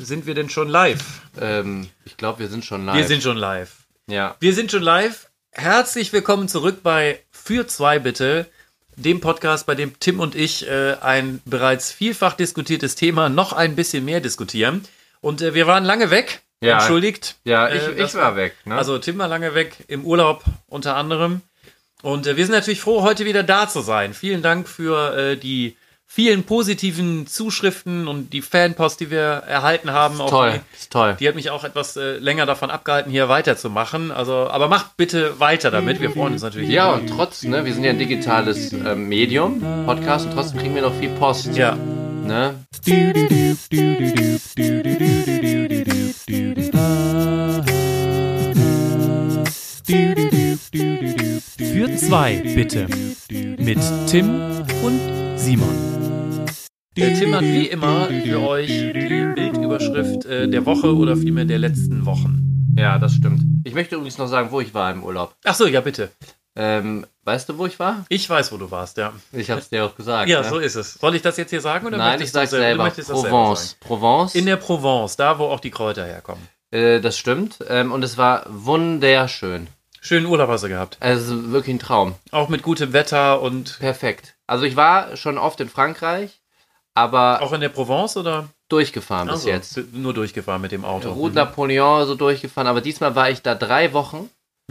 Sind 0.00 0.26
wir 0.26 0.34
denn 0.34 0.50
schon 0.50 0.68
live? 0.68 1.02
Ähm, 1.40 1.88
ich 2.04 2.16
glaube, 2.16 2.40
wir 2.40 2.48
sind 2.48 2.64
schon 2.64 2.84
live. 2.84 2.96
Wir 2.96 3.06
sind 3.06 3.22
schon 3.22 3.36
live. 3.36 3.72
ja. 4.08 4.36
Wir 4.40 4.54
sind 4.54 4.70
schon 4.70 4.82
live. 4.82 5.28
Herzlich 5.52 6.12
willkommen 6.12 6.48
zurück 6.48 6.82
bei 6.82 7.20
Für 7.30 7.66
zwei 7.66 7.98
bitte, 7.98 8.46
dem 8.96 9.20
Podcast, 9.20 9.64
bei 9.66 9.74
dem 9.74 9.98
Tim 9.98 10.20
und 10.20 10.34
ich 10.34 10.68
äh, 10.68 10.96
ein 11.00 11.40
bereits 11.46 11.92
vielfach 11.92 12.34
diskutiertes 12.34 12.94
Thema 12.94 13.28
noch 13.28 13.52
ein 13.54 13.74
bisschen 13.74 14.04
mehr 14.04 14.20
diskutieren. 14.20 14.82
Und 15.22 15.40
äh, 15.40 15.54
wir 15.54 15.66
waren 15.66 15.84
lange 15.84 16.10
weg. 16.10 16.42
Ja. 16.60 16.78
Entschuldigt. 16.78 17.36
Ja, 17.44 17.68
ich, 17.68 17.82
Äh, 17.82 18.04
ich 18.04 18.14
war 18.14 18.36
weg. 18.36 18.54
Ne? 18.64 18.76
Also 18.76 18.98
Tim 18.98 19.18
war 19.18 19.28
lange 19.28 19.54
weg, 19.54 19.76
im 19.88 20.04
Urlaub 20.04 20.44
unter 20.68 20.96
anderem. 20.96 21.40
Und 22.02 22.26
äh, 22.26 22.36
wir 22.36 22.44
sind 22.44 22.54
natürlich 22.54 22.80
froh, 22.80 23.02
heute 23.02 23.24
wieder 23.24 23.42
da 23.42 23.68
zu 23.68 23.80
sein. 23.80 24.12
Vielen 24.14 24.42
Dank 24.42 24.68
für 24.68 25.16
äh, 25.16 25.36
die 25.36 25.76
vielen 26.06 26.44
positiven 26.44 27.26
Zuschriften 27.26 28.08
und 28.08 28.32
die 28.32 28.40
Fanpost, 28.40 29.00
die 29.00 29.10
wir 29.10 29.18
erhalten 29.20 29.90
haben. 29.90 30.20
Auch 30.20 30.30
toll, 30.30 30.52
Die, 30.72 30.76
ist 30.76 30.90
toll. 30.92 31.16
die 31.20 31.28
hat 31.28 31.34
mich 31.34 31.50
auch 31.50 31.64
etwas 31.64 31.96
äh, 31.96 32.16
länger 32.18 32.46
davon 32.46 32.70
abgehalten, 32.70 33.10
hier 33.10 33.28
weiterzumachen. 33.28 34.10
Also, 34.10 34.48
aber 34.48 34.68
macht 34.68 34.96
bitte 34.96 35.38
weiter 35.40 35.70
damit. 35.70 36.00
Wir 36.00 36.10
freuen 36.10 36.32
uns 36.34 36.42
natürlich. 36.42 36.70
Ja, 36.70 36.92
und 36.92 37.08
trotz, 37.08 37.42
ne, 37.42 37.64
wir 37.64 37.74
sind 37.74 37.84
ja 37.84 37.90
ein 37.90 37.98
digitales 37.98 38.72
ähm, 38.72 39.08
Medium, 39.08 39.60
Podcast, 39.84 40.26
und 40.26 40.32
trotzdem 40.32 40.60
kriegen 40.60 40.74
wir 40.74 40.82
noch 40.82 40.94
viel 40.94 41.10
Post. 41.10 41.54
Ja. 41.56 41.76
Ne? 41.76 42.54
Für 51.58 51.96
zwei 51.96 52.42
bitte. 52.54 52.86
Mit 53.30 53.78
Tim 54.06 54.40
und 54.82 55.00
Simon. 55.36 55.85
Der 56.96 57.14
Tim 57.14 57.34
hat 57.34 57.42
wie 57.42 57.66
immer 57.66 58.06
für 58.08 58.40
euch 58.40 58.68
die 58.68 58.92
Bildüberschrift 58.92 60.24
äh, 60.24 60.48
der 60.48 60.64
Woche 60.64 60.94
oder 60.94 61.16
vielmehr 61.16 61.44
der 61.44 61.58
letzten 61.58 62.06
Wochen. 62.06 62.74
Ja, 62.78 62.98
das 62.98 63.14
stimmt. 63.14 63.42
Ich 63.64 63.74
möchte 63.74 63.96
übrigens 63.96 64.18
noch 64.18 64.28
sagen, 64.28 64.50
wo 64.50 64.60
ich 64.60 64.72
war 64.74 64.90
im 64.90 65.02
Urlaub. 65.02 65.34
Ach 65.44 65.54
so, 65.54 65.66
ja 65.66 65.80
bitte. 65.80 66.10
Ähm, 66.54 67.06
weißt 67.24 67.48
du, 67.50 67.58
wo 67.58 67.66
ich 67.66 67.78
war? 67.78 68.06
Ich 68.08 68.28
weiß, 68.30 68.50
wo 68.52 68.56
du 68.56 68.70
warst, 68.70 68.96
ja. 68.96 69.12
Ich 69.32 69.50
hab's 69.50 69.68
dir 69.68 69.84
auch 69.84 69.94
gesagt. 69.94 70.28
Ja, 70.30 70.40
ne? 70.40 70.48
so 70.48 70.58
ist 70.58 70.74
es. 70.74 70.94
Soll 70.94 71.14
ich 71.14 71.22
das 71.22 71.36
jetzt 71.36 71.50
hier 71.50 71.60
sagen 71.60 71.86
oder 71.86 71.98
Nein, 71.98 72.20
ich 72.22 72.32
sag's 72.32 72.50
sel- 72.50 72.60
du 72.60 72.66
selber. 72.66 72.84
möchtest 72.84 73.10
das 73.10 73.20
selber 73.20 73.36
Provence. 73.36 73.76
Provence. 73.80 74.34
In 74.34 74.46
der 74.46 74.56
Provence, 74.56 75.16
da 75.16 75.38
wo 75.38 75.44
auch 75.44 75.60
die 75.60 75.70
Kräuter 75.70 76.06
herkommen. 76.06 76.48
äh, 76.70 77.00
das 77.00 77.18
stimmt. 77.18 77.58
Ähm, 77.68 77.92
und 77.92 78.02
es 78.04 78.16
war 78.16 78.46
wunderschön. 78.48 79.66
Schönen 80.00 80.26
Urlaub 80.26 80.48
hast 80.48 80.64
du 80.64 80.68
gehabt. 80.68 80.96
Also 81.00 81.50
wirklich 81.52 81.74
ein 81.76 81.78
Traum. 81.78 82.14
Auch 82.30 82.48
mit 82.48 82.62
gutem 82.62 82.92
Wetter 82.94 83.42
und 83.42 83.78
Perfekt. 83.80 84.36
Also 84.46 84.64
ich 84.64 84.76
war 84.76 85.16
schon 85.16 85.36
oft 85.36 85.60
in 85.60 85.68
Frankreich, 85.68 86.40
aber 86.96 87.40
auch 87.42 87.52
in 87.52 87.60
der 87.60 87.68
Provence 87.68 88.16
oder? 88.16 88.48
durchgefahren 88.68 89.28
bis 89.28 89.36
Also, 89.36 89.48
jetzt. 89.48 89.76
d- 89.76 89.84
Nur 89.92 90.12
durchgefahren 90.12 90.60
mit 90.60 90.72
dem 90.72 90.84
Auto. 90.84 91.12
Route 91.12 91.36
Napoleon 91.36 92.04
so 92.06 92.16
durchgefahren, 92.16 92.66
aber 92.66 92.80
diesmal 92.80 93.14
war 93.14 93.30
ich 93.30 93.40
da 93.42 93.54
drei 93.54 93.92
Wochen. 93.92 94.28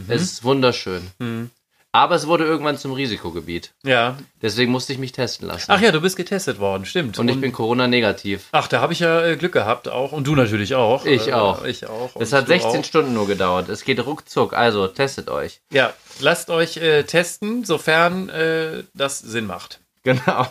Es 0.08 0.20
ist 0.20 0.44
wunderschön. 0.44 1.00
Mhm. 1.18 1.50
Aber 1.92 2.14
es 2.14 2.26
wurde 2.26 2.44
irgendwann 2.44 2.76
zum 2.76 2.92
Risikogebiet. 2.92 3.72
Ja. 3.82 4.18
Deswegen 4.42 4.70
musste 4.70 4.92
ich 4.92 4.98
mich 4.98 5.12
testen 5.12 5.48
lassen. 5.48 5.70
Ach 5.72 5.80
ja, 5.80 5.92
du 5.92 6.02
bist 6.02 6.16
getestet 6.16 6.58
worden, 6.58 6.84
stimmt. 6.84 7.18
und 7.18 7.26
ich 7.30 7.40
bin 7.40 7.52
Corona-negativ. 7.52 8.48
Ach, 8.52 8.68
da 8.68 8.82
habe 8.82 8.92
ich 8.92 8.98
ja 8.98 9.22
äh, 9.24 9.36
Glück 9.36 9.52
gehabt 9.52 9.88
auch. 9.88 10.12
Und 10.12 10.26
du 10.26 10.34
natürlich 10.34 10.74
auch. 10.74 11.06
Ich 11.06 11.28
Äh, 11.28 11.32
auch. 11.32 11.64
Ich 11.64 11.86
auch. 11.86 12.14
Es 12.16 12.32
Und 12.34 12.36
hat 12.36 12.44
du 12.44 12.48
16 12.48 12.80
auch. 12.80 12.84
Stunden 12.84 13.14
nur 13.14 13.26
gedauert. 13.26 13.70
Es 13.70 13.82
geht 13.84 14.04
ruckzuck. 14.04 14.52
Also 14.52 14.88
testet 14.88 15.30
euch. 15.30 15.60
Ja, 15.72 15.94
lasst 16.20 16.50
euch 16.50 16.76
äh, 16.76 17.04
testen, 17.04 17.64
sofern 17.64 18.28
äh, 18.28 18.82
das 18.92 19.20
Sinn 19.20 19.46
macht. 19.46 19.80
Genau. 20.06 20.46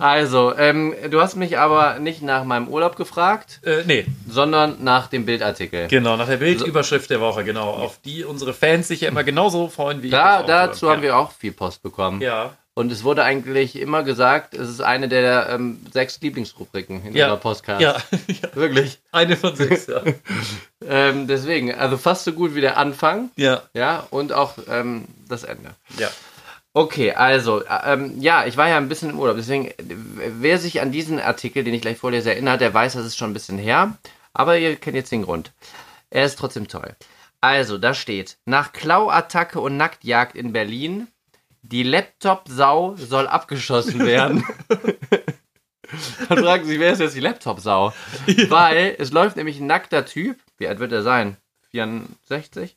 Also, 0.00 0.54
ähm, 0.56 0.94
du 1.10 1.20
hast 1.20 1.36
mich 1.36 1.58
aber 1.58 1.98
nicht 1.98 2.22
nach 2.22 2.44
meinem 2.44 2.66
Urlaub 2.68 2.96
gefragt, 2.96 3.60
Äh, 3.64 3.82
nee, 3.86 4.06
sondern 4.28 4.82
nach 4.82 5.06
dem 5.08 5.26
Bildartikel. 5.26 5.86
genau, 5.88 6.16
nach 6.16 6.26
der 6.26 6.38
Bildüberschrift 6.38 7.10
der 7.10 7.20
Woche, 7.20 7.44
genau. 7.44 7.70
Auf 7.74 8.00
die 8.04 8.24
unsere 8.24 8.54
Fans 8.54 8.88
sich 8.88 9.02
ja 9.02 9.08
immer 9.08 9.22
genauso 9.22 9.68
freuen 9.68 10.02
wie 10.02 10.10
Da, 10.10 10.40
ich. 10.40 10.46
dazu 10.46 10.90
haben 10.90 11.02
wir 11.02 11.16
auch 11.16 11.32
viel 11.32 11.52
Post 11.52 11.82
bekommen. 11.82 12.20
Ja. 12.20 12.54
Und 12.76 12.90
es 12.90 13.04
wurde 13.04 13.22
eigentlich 13.22 13.76
immer 13.78 14.02
gesagt, 14.02 14.52
es 14.54 14.68
ist 14.68 14.80
eine 14.80 15.06
der 15.08 15.48
ähm, 15.50 15.78
sechs 15.92 16.20
Lieblingsrubriken 16.20 17.04
in 17.06 17.14
Ja. 17.14 17.26
unserer 17.26 17.40
Podcast. 17.40 17.80
Ja, 17.80 17.96
ja, 18.26 18.48
Wirklich. 18.54 18.98
eine 19.12 19.36
von 19.36 19.54
sechs, 19.54 19.86
ja. 19.86 20.00
Ähm, 20.86 21.26
deswegen, 21.28 21.72
also 21.74 21.96
fast 21.96 22.24
so 22.24 22.32
gut 22.32 22.54
wie 22.54 22.60
der 22.60 22.76
Anfang, 22.76 23.30
Ja, 23.36 23.62
ja, 23.74 24.06
und 24.10 24.32
auch 24.32 24.54
ähm, 24.68 25.04
das 25.28 25.44
Ende. 25.44 25.70
ja. 25.98 26.08
Okay, 26.76 27.12
also, 27.12 27.62
äh, 27.62 27.92
ähm, 27.92 28.20
ja, 28.20 28.46
ich 28.46 28.56
war 28.56 28.68
ja 28.68 28.76
ein 28.78 28.88
bisschen 28.88 29.10
im 29.10 29.20
Urlaub, 29.20 29.36
deswegen, 29.36 29.66
äh, 29.66 29.74
wer 29.78 30.58
sich 30.58 30.80
an 30.80 30.90
diesen 30.90 31.20
Artikel, 31.20 31.62
den 31.62 31.72
ich 31.72 31.82
gleich 31.82 31.98
vorlese, 31.98 32.32
erinnert, 32.32 32.60
der 32.60 32.74
weiß, 32.74 32.94
das 32.94 33.06
ist 33.06 33.16
schon 33.16 33.30
ein 33.30 33.34
bisschen 33.34 33.58
her, 33.58 33.96
aber 34.32 34.58
ihr 34.58 34.74
kennt 34.74 34.96
jetzt 34.96 35.12
den 35.12 35.22
Grund. 35.22 35.52
Er 36.10 36.24
ist 36.24 36.36
trotzdem 36.36 36.66
toll. 36.66 36.96
Also, 37.40 37.78
da 37.78 37.94
steht, 37.94 38.38
nach 38.44 38.72
Klauattacke 38.72 39.60
und 39.60 39.76
Nacktjagd 39.76 40.34
in 40.34 40.52
Berlin, 40.52 41.06
die 41.62 41.84
Laptop-Sau 41.84 42.96
soll 42.96 43.28
abgeschossen 43.28 44.04
werden. 44.04 44.44
Dann 46.28 46.38
fragen 46.38 46.64
Sie, 46.64 46.80
wer 46.80 46.92
ist 46.92 46.98
jetzt 46.98 47.14
die 47.14 47.20
Laptop-Sau? 47.20 47.92
Weil 48.48 48.96
es 48.98 49.12
läuft 49.12 49.36
nämlich 49.36 49.60
ein 49.60 49.68
nackter 49.68 50.04
Typ, 50.06 50.38
wie 50.58 50.66
alt 50.66 50.80
wird 50.80 50.90
er 50.90 51.02
sein? 51.02 51.36
64? 51.70 52.76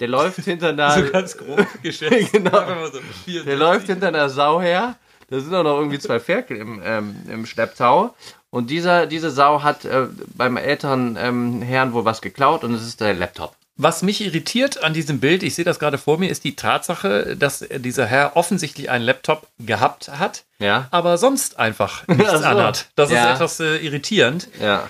Der 0.00 0.08
läuft 0.08 0.40
hinter 0.44 0.68
einer... 0.70 0.90
So 0.90 1.10
ganz 1.10 1.36
grob 1.36 1.66
geschätzt. 1.82 2.32
Genau. 2.32 2.86
So 2.90 3.00
Der 3.44 3.56
läuft 3.56 3.86
hinter 3.86 4.08
einer 4.08 4.28
Sau 4.28 4.60
her. 4.60 4.96
Da 5.30 5.40
sind 5.40 5.54
auch 5.54 5.62
noch 5.62 5.78
irgendwie 5.78 5.98
zwei 5.98 6.20
Ferkel 6.20 6.56
im, 6.58 6.82
ähm, 6.84 7.16
im 7.30 7.46
Schlepptau. 7.46 8.14
Und 8.50 8.70
dieser, 8.70 9.06
diese 9.06 9.30
Sau 9.30 9.62
hat 9.62 9.84
äh, 9.84 10.06
beim 10.36 10.56
älteren 10.56 11.16
ähm, 11.18 11.62
Herrn 11.62 11.92
wohl 11.92 12.04
was 12.04 12.20
geklaut 12.22 12.62
und 12.62 12.74
es 12.74 12.86
ist 12.86 13.00
der 13.00 13.14
Laptop. 13.14 13.56
Was 13.76 14.02
mich 14.02 14.20
irritiert 14.20 14.84
an 14.84 14.92
diesem 14.94 15.18
Bild, 15.18 15.42
ich 15.42 15.56
sehe 15.56 15.64
das 15.64 15.80
gerade 15.80 15.98
vor 15.98 16.18
mir, 16.18 16.30
ist 16.30 16.44
die 16.44 16.54
Tatsache, 16.54 17.36
dass 17.36 17.66
dieser 17.68 18.06
Herr 18.06 18.36
offensichtlich 18.36 18.88
einen 18.90 19.04
Laptop 19.04 19.48
gehabt 19.58 20.08
hat, 20.08 20.44
Ja. 20.60 20.86
aber 20.92 21.18
sonst 21.18 21.58
einfach 21.58 22.06
nichts 22.08 22.30
so. 22.30 22.38
anhat. 22.44 22.86
Das 22.94 23.10
Ja. 23.10 23.30
ist 23.30 23.34
etwas 23.36 23.58
äh, 23.60 23.78
irritierend. 23.78 24.46
Ja. 24.60 24.88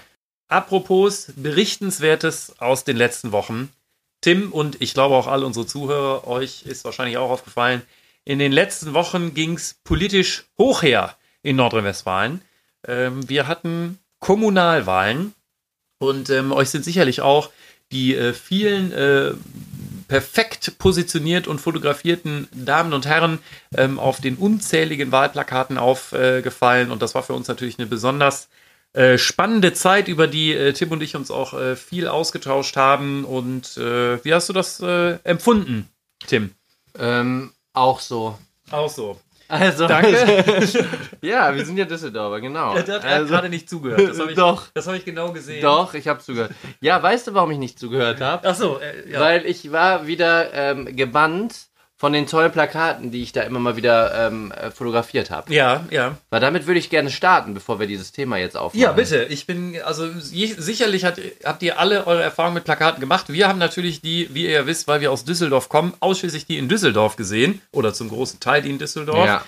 Apropos 0.48 1.28
Berichtenswertes 1.36 2.56
aus 2.58 2.84
den 2.84 2.96
letzten 2.98 3.32
Wochen. 3.32 3.70
Tim 4.24 4.52
und 4.52 4.80
ich 4.80 4.94
glaube 4.94 5.14
auch 5.16 5.26
alle 5.26 5.44
unsere 5.44 5.66
Zuhörer, 5.66 6.26
euch 6.26 6.62
ist 6.64 6.86
wahrscheinlich 6.86 7.18
auch 7.18 7.28
aufgefallen, 7.28 7.82
in 8.24 8.38
den 8.38 8.52
letzten 8.52 8.94
Wochen 8.94 9.34
ging 9.34 9.52
es 9.52 9.74
politisch 9.84 10.44
hoch 10.56 10.82
her 10.82 11.14
in 11.42 11.56
Nordrhein-Westfalen. 11.56 12.40
Ähm, 12.88 13.28
wir 13.28 13.46
hatten 13.46 13.98
Kommunalwahlen 14.20 15.34
und 15.98 16.30
ähm, 16.30 16.52
euch 16.52 16.70
sind 16.70 16.86
sicherlich 16.86 17.20
auch 17.20 17.50
die 17.92 18.14
äh, 18.14 18.32
vielen 18.32 18.92
äh, 18.92 19.32
perfekt 20.08 20.78
positioniert 20.78 21.46
und 21.46 21.60
fotografierten 21.60 22.48
Damen 22.54 22.94
und 22.94 23.04
Herren 23.04 23.40
ähm, 23.76 23.98
auf 23.98 24.22
den 24.22 24.36
unzähligen 24.36 25.12
Wahlplakaten 25.12 25.76
aufgefallen. 25.76 26.90
und 26.90 27.02
das 27.02 27.14
war 27.14 27.24
für 27.24 27.34
uns 27.34 27.48
natürlich 27.48 27.78
eine 27.78 27.88
besonders 27.88 28.48
äh, 28.94 29.18
spannende 29.18 29.72
Zeit, 29.72 30.08
über 30.08 30.26
die 30.26 30.52
äh, 30.52 30.72
Tim 30.72 30.92
und 30.92 31.02
ich 31.02 31.16
uns 31.16 31.30
auch 31.30 31.52
äh, 31.52 31.76
viel 31.76 32.08
ausgetauscht 32.08 32.76
haben. 32.76 33.24
Und 33.24 33.76
äh, 33.76 34.24
wie 34.24 34.32
hast 34.32 34.48
du 34.48 34.52
das 34.52 34.80
äh, 34.80 35.18
empfunden, 35.24 35.88
Tim? 36.26 36.52
Ähm, 36.98 37.52
auch 37.72 38.00
so. 38.00 38.38
Auch 38.70 38.88
so. 38.88 39.20
Also, 39.48 39.86
Danke. 39.86 40.44
ja, 41.20 41.54
wir 41.54 41.66
sind 41.66 41.76
ja 41.76 41.84
Düsseldorfer, 41.84 42.40
genau. 42.40 42.74
Er 42.74 42.80
hat 42.80 43.04
also, 43.04 43.26
gerade 43.26 43.48
nicht 43.48 43.68
zugehört. 43.68 44.08
Das 44.08 44.18
habe 44.18 44.30
ich, 44.30 44.36
Doch. 44.36 44.68
Das 44.72 44.86
habe 44.86 44.96
ich 44.96 45.04
genau 45.04 45.32
gesehen. 45.32 45.60
doch, 45.60 45.92
ich 45.94 46.08
habe 46.08 46.20
zugehört. 46.20 46.52
Ja, 46.80 47.02
weißt 47.02 47.26
du, 47.26 47.34
warum 47.34 47.50
ich 47.50 47.58
nicht 47.58 47.78
zugehört 47.78 48.20
habe? 48.20 48.48
Ach 48.48 48.54
so, 48.54 48.80
ja. 49.08 49.20
Weil 49.20 49.44
ich 49.44 49.70
war 49.70 50.06
wieder 50.06 50.52
ähm, 50.54 50.96
gebannt 50.96 51.66
von 52.04 52.12
den 52.12 52.26
tollen 52.26 52.52
Plakaten, 52.52 53.10
die 53.10 53.22
ich 53.22 53.32
da 53.32 53.40
immer 53.44 53.60
mal 53.60 53.76
wieder 53.76 54.26
ähm, 54.26 54.52
äh, 54.52 54.70
fotografiert 54.70 55.30
habe. 55.30 55.54
ja, 55.54 55.86
ja. 55.88 56.18
Weil 56.28 56.40
damit 56.40 56.66
würde 56.66 56.78
ich 56.78 56.90
gerne 56.90 57.08
starten, 57.08 57.54
bevor 57.54 57.80
wir 57.80 57.86
dieses 57.86 58.12
Thema 58.12 58.36
jetzt 58.36 58.58
aufmachen. 58.58 58.78
Ja, 58.78 58.92
bitte. 58.92 59.24
Ich 59.30 59.46
bin, 59.46 59.80
also 59.82 60.10
je, 60.30 60.48
sicherlich 60.48 61.06
hat, 61.06 61.18
habt 61.44 61.62
ihr 61.62 61.78
alle 61.78 62.06
eure 62.06 62.22
Erfahrungen 62.22 62.56
mit 62.56 62.64
Plakaten 62.64 63.00
gemacht. 63.00 63.32
Wir 63.32 63.48
haben 63.48 63.58
natürlich 63.58 64.02
die, 64.02 64.28
wie 64.34 64.44
ihr 64.44 64.50
ja 64.50 64.66
wisst, 64.66 64.86
weil 64.86 65.00
wir 65.00 65.10
aus 65.10 65.24
Düsseldorf 65.24 65.70
kommen, 65.70 65.94
ausschließlich 66.00 66.44
die 66.44 66.58
in 66.58 66.68
Düsseldorf 66.68 67.16
gesehen. 67.16 67.62
Oder 67.72 67.94
zum 67.94 68.10
großen 68.10 68.38
Teil 68.38 68.60
die 68.60 68.68
in 68.68 68.78
Düsseldorf. 68.78 69.26
Ja. 69.26 69.42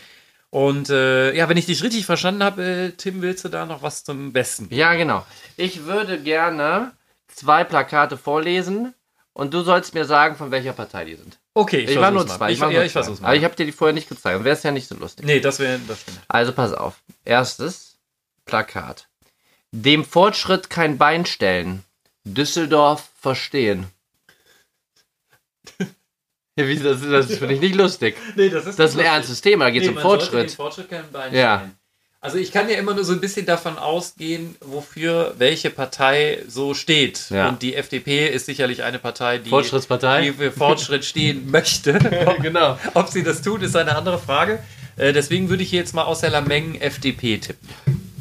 Und 0.49 0.88
äh, 0.88 1.35
ja, 1.35 1.50
wenn 1.50 1.59
ich 1.59 1.67
dich 1.67 1.82
richtig 1.82 2.06
verstanden 2.06 2.43
habe, 2.43 2.64
äh, 2.64 2.91
Tim, 2.93 3.20
willst 3.20 3.44
du 3.44 3.50
da 3.50 3.67
noch 3.67 3.82
was 3.82 4.02
zum 4.02 4.32
Besten? 4.32 4.69
ja, 4.70 4.94
genau. 4.94 5.26
Ich 5.59 5.85
würde 5.85 6.19
gerne 6.19 6.93
zwei 7.29 7.64
Plakate 7.64 8.17
vorlesen 8.17 8.94
und 9.37 9.53
du 9.53 9.61
sollst 9.61 9.93
mir 9.94 10.06
sagen, 10.06 10.35
von 10.37 10.50
welcher 10.50 10.73
Partei 10.73 11.05
die 11.05 11.15
sind. 11.15 11.38
Okay, 11.53 11.81
Ich, 11.81 11.97
war 11.97 12.11
nur 12.11 12.27
zwei. 12.27 12.53
Ich, 12.53 12.61
war 12.61 12.71
ja, 12.71 12.83
ich 12.83 12.93
versuch's 12.93 13.21
mal. 13.21 13.29
Aber 13.29 13.37
ich 13.37 13.44
habe 13.44 13.55
dir 13.55 13.67
die 13.67 13.73
vorher 13.73 13.93
nicht 13.93 14.09
gezeigt. 14.09 14.35
Dann 14.37 14.44
wäre 14.44 14.56
es 14.56 14.62
ja 14.62 14.71
nicht 14.71 14.88
so 14.88 14.94
lustig. 14.97 15.27
nee, 15.27 15.41
das 15.41 15.59
wäre, 15.59 15.79
das 15.87 16.00
stimmt. 16.00 16.21
Also 16.29 16.53
pass 16.53 16.73
auf. 16.73 17.03
Erstes 17.25 17.99
Plakat. 18.47 19.09
Dem 19.73 20.05
Fortschritt 20.05 20.71
kein 20.71 20.97
Bein 20.97 21.27
stellen. 21.27 21.85
Düsseldorf 22.25 23.11
verstehen. 23.21 23.87
Ja, 26.59 26.67
wie, 26.67 26.79
das 26.79 27.03
das 27.03 27.27
finde 27.37 27.53
ich 27.53 27.61
nicht 27.61 27.75
lustig. 27.75 28.17
Nee, 28.35 28.49
das 28.49 28.65
ist, 28.65 28.79
Das 28.79 28.93
ist 28.93 28.99
ein 28.99 29.05
ernstes 29.05 29.43
Thema, 29.43 29.67
da 29.67 29.71
geht 29.73 29.83
es 29.83 29.88
um 29.91 29.94
man 29.97 30.03
sollte 30.03 30.25
Fortschritt. 30.25 30.50
den 30.50 30.56
Fortschritt 30.56 30.88
kein 30.88 31.12
Bein 31.12 31.35
Ja. 31.35 31.59
stellen. 31.59 31.79
Also 32.20 32.38
ich 32.38 32.50
kann 32.50 32.68
ja 32.68 32.76
immer 32.76 32.94
nur 32.94 33.04
so 33.04 33.12
ein 33.12 33.20
bisschen 33.20 33.46
davon 33.46 33.78
ausgehen, 33.78 34.56
wofür 34.60 35.34
welche 35.38 35.70
Partei 35.70 36.42
so 36.48 36.74
steht. 36.74 37.30
Ja. 37.30 37.48
Und 37.48 37.62
die 37.62 37.74
FDP 37.76 38.28
ist 38.28 38.46
sicherlich 38.46 38.82
eine 38.82 38.98
Partei, 38.98 39.38
die, 39.38 39.50
Fortschrittspartei? 39.50 40.22
die 40.22 40.32
für 40.32 40.50
Fortschritt 40.50 41.04
stehen 41.04 41.50
möchte. 41.50 41.92
genau. 42.42 42.78
Ob 42.94 43.08
sie 43.08 43.22
das 43.22 43.42
tut, 43.42 43.62
ist 43.62 43.76
eine 43.76 43.94
andere 43.96 44.18
Frage. 44.18 44.58
Äh, 44.96 45.12
deswegen 45.12 45.48
würde 45.50 45.62
ich 45.62 45.70
hier 45.70 45.80
jetzt 45.80 45.94
mal 45.94 46.04
aus 46.04 46.20
der 46.20 46.30
Lameng 46.30 46.80
FDP 46.80 47.38
tippen. 47.38 47.68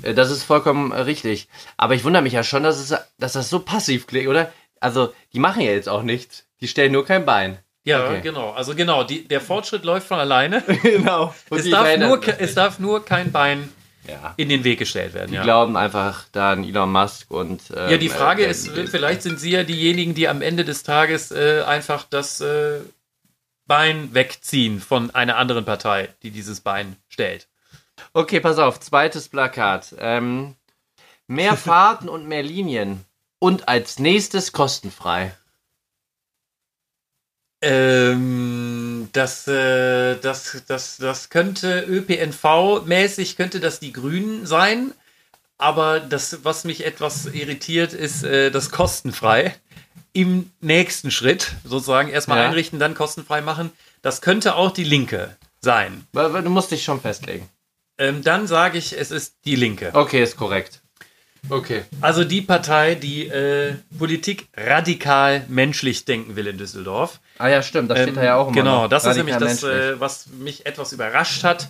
Äh, 0.04 0.14
Das 0.14 0.30
ist 0.30 0.44
vollkommen 0.44 0.92
äh, 0.92 1.00
richtig. 1.02 1.48
Aber 1.78 1.96
ich 1.96 2.04
wundere 2.04 2.22
mich 2.22 2.34
ja 2.34 2.44
schon, 2.44 2.64
dass, 2.64 2.78
es, 2.78 2.96
dass 3.18 3.34
das 3.34 3.50
so 3.50 3.60
passiv 3.60 4.06
klingt, 4.08 4.28
oder? 4.28 4.52
Also, 4.82 5.14
die 5.34 5.40
machen 5.40 5.62
ja 5.62 5.72
jetzt 5.72 5.90
auch 5.90 6.04
nichts. 6.04 6.46
Die 6.62 6.68
stellen 6.68 6.92
nur 6.92 7.06
kein 7.06 7.26
Bein. 7.26 7.58
Ja, 7.86 8.04
Okay. 8.06 8.22
genau. 8.22 8.52
Also 8.52 8.76
genau, 8.76 9.04
die, 9.04 9.28
der 9.28 9.42
Fortschritt 9.42 9.84
läuft 9.86 10.08
von 10.08 10.20
alleine. 10.20 10.62
genau. 10.84 11.34
Und 11.50 11.60
es, 11.60 11.70
darf 11.70 11.98
nur, 11.98 12.22
es 12.40 12.54
darf 12.56 12.78
nur 12.80 13.04
kein 13.06 13.32
Bein 13.32 13.70
ja. 14.08 14.34
in 14.38 14.50
den 14.50 14.64
Weg 14.64 14.80
gestellt 14.80 15.14
werden. 15.14 15.30
Die 15.30 15.36
Ja. 15.36 15.44
glauben 15.44 15.78
einfach 15.78 16.26
da 16.32 16.52
an 16.52 16.64
Elon 16.64 16.92
Musk 16.92 17.32
und. 17.32 17.62
ähm, 17.76 17.90
Ja, 17.92 17.98
die 17.98 18.10
Frage 18.10 18.46
äh, 18.46 18.52
ist, 18.52 18.68
äh, 18.68 18.88
vielleicht 18.88 19.22
sind 19.22 19.40
Sie 19.40 19.52
ja 19.52 19.64
diejenigen, 19.64 20.14
die 20.14 20.28
am 20.28 20.42
Ende 20.42 20.66
des 20.66 20.84
Tages 20.84 21.32
äh, 21.32 21.64
einfach 21.66 22.06
das 22.10 22.42
äh, 22.42 22.80
Bein 23.68 24.14
wegziehen 24.14 24.80
von 24.80 25.10
einer 25.16 25.38
anderen 25.38 25.66
Partei, 25.66 26.10
die 26.22 26.32
dieses 26.32 26.62
Bein 26.62 26.98
stellt. 27.10 27.48
Okay, 28.14 28.40
pass 28.40 28.60
auf, 28.60 28.80
zweites 28.80 29.30
Plakat. 29.30 29.96
Ähm, 29.98 30.56
mehr 31.28 31.56
Fahrten 31.58 32.08
und 32.10 32.28
mehr 32.28 32.44
Linien. 32.44 33.04
Und 33.40 33.68
als 33.68 34.00
nächstes 34.00 34.52
kostenfrei. 34.52 35.36
Ähm, 37.62 38.85
das, 39.14 39.48
äh, 39.48 40.16
das, 40.18 40.64
das, 40.68 40.98
das 40.98 41.30
könnte 41.30 41.86
ÖPNV-mäßig, 41.88 43.36
könnte 43.36 43.60
das 43.60 43.80
die 43.80 43.94
Grünen 43.94 44.46
sein. 44.46 44.92
Aber 45.58 46.00
das, 46.00 46.40
was 46.44 46.64
mich 46.66 46.86
etwas 46.86 47.28
irritiert, 47.28 47.94
ist 47.94 48.24
äh, 48.24 48.52
das 48.52 48.72
kostenfrei. 48.72 49.56
Im 50.14 50.52
nächsten 50.62 51.12
Schritt 51.12 51.54
sozusagen 51.64 52.10
erstmal 52.10 52.40
Ja. 52.40 52.46
einrichten, 52.48 52.80
dann 52.80 52.94
kostenfrei 52.96 53.42
machen. 53.42 53.72
Das 54.02 54.22
könnte 54.22 54.56
auch 54.56 54.72
die 54.72 54.84
Linke 54.84 55.36
sein. 55.62 56.06
Du 56.14 56.50
musst 56.50 56.72
dich 56.72 56.84
schon 56.84 57.02
festlegen. 57.02 57.50
Ähm, 57.98 58.24
dann 58.24 58.48
sage 58.48 58.78
ich, 58.78 58.98
es 58.98 59.12
ist 59.12 59.36
die 59.46 59.56
Linke. 59.56 59.92
Okay, 59.94 60.22
ist 60.22 60.38
korrekt. 60.38 60.82
Okay. 61.50 61.84
Also 62.02 62.24
die 62.24 62.42
Partei, 62.42 62.96
die 62.96 63.28
äh, 63.28 63.74
Politik 63.98 64.48
radikal 64.56 65.46
menschlich 65.48 66.06
denken 66.06 66.36
will 66.36 66.48
in 66.48 66.58
Düsseldorf. 66.58 67.20
Ah 67.38 67.48
ja, 67.50 67.62
stimmt, 67.62 67.90
das 67.92 68.00
steht 68.00 68.10
Ähm, 68.10 68.16
da 68.16 68.24
ja 68.24 68.36
auch 68.36 68.48
immer 68.48 68.56
Genau, 68.56 68.82
noch. 68.84 68.90
das 68.90 69.06
ist 69.06 69.16
nämlich 69.18 69.36
das, 69.38 69.64
äh, 69.64 70.00
was 70.00 70.28
mich 70.28 70.66
etwas 70.66 70.94
überrascht 70.94 71.44
hat. 71.44 71.70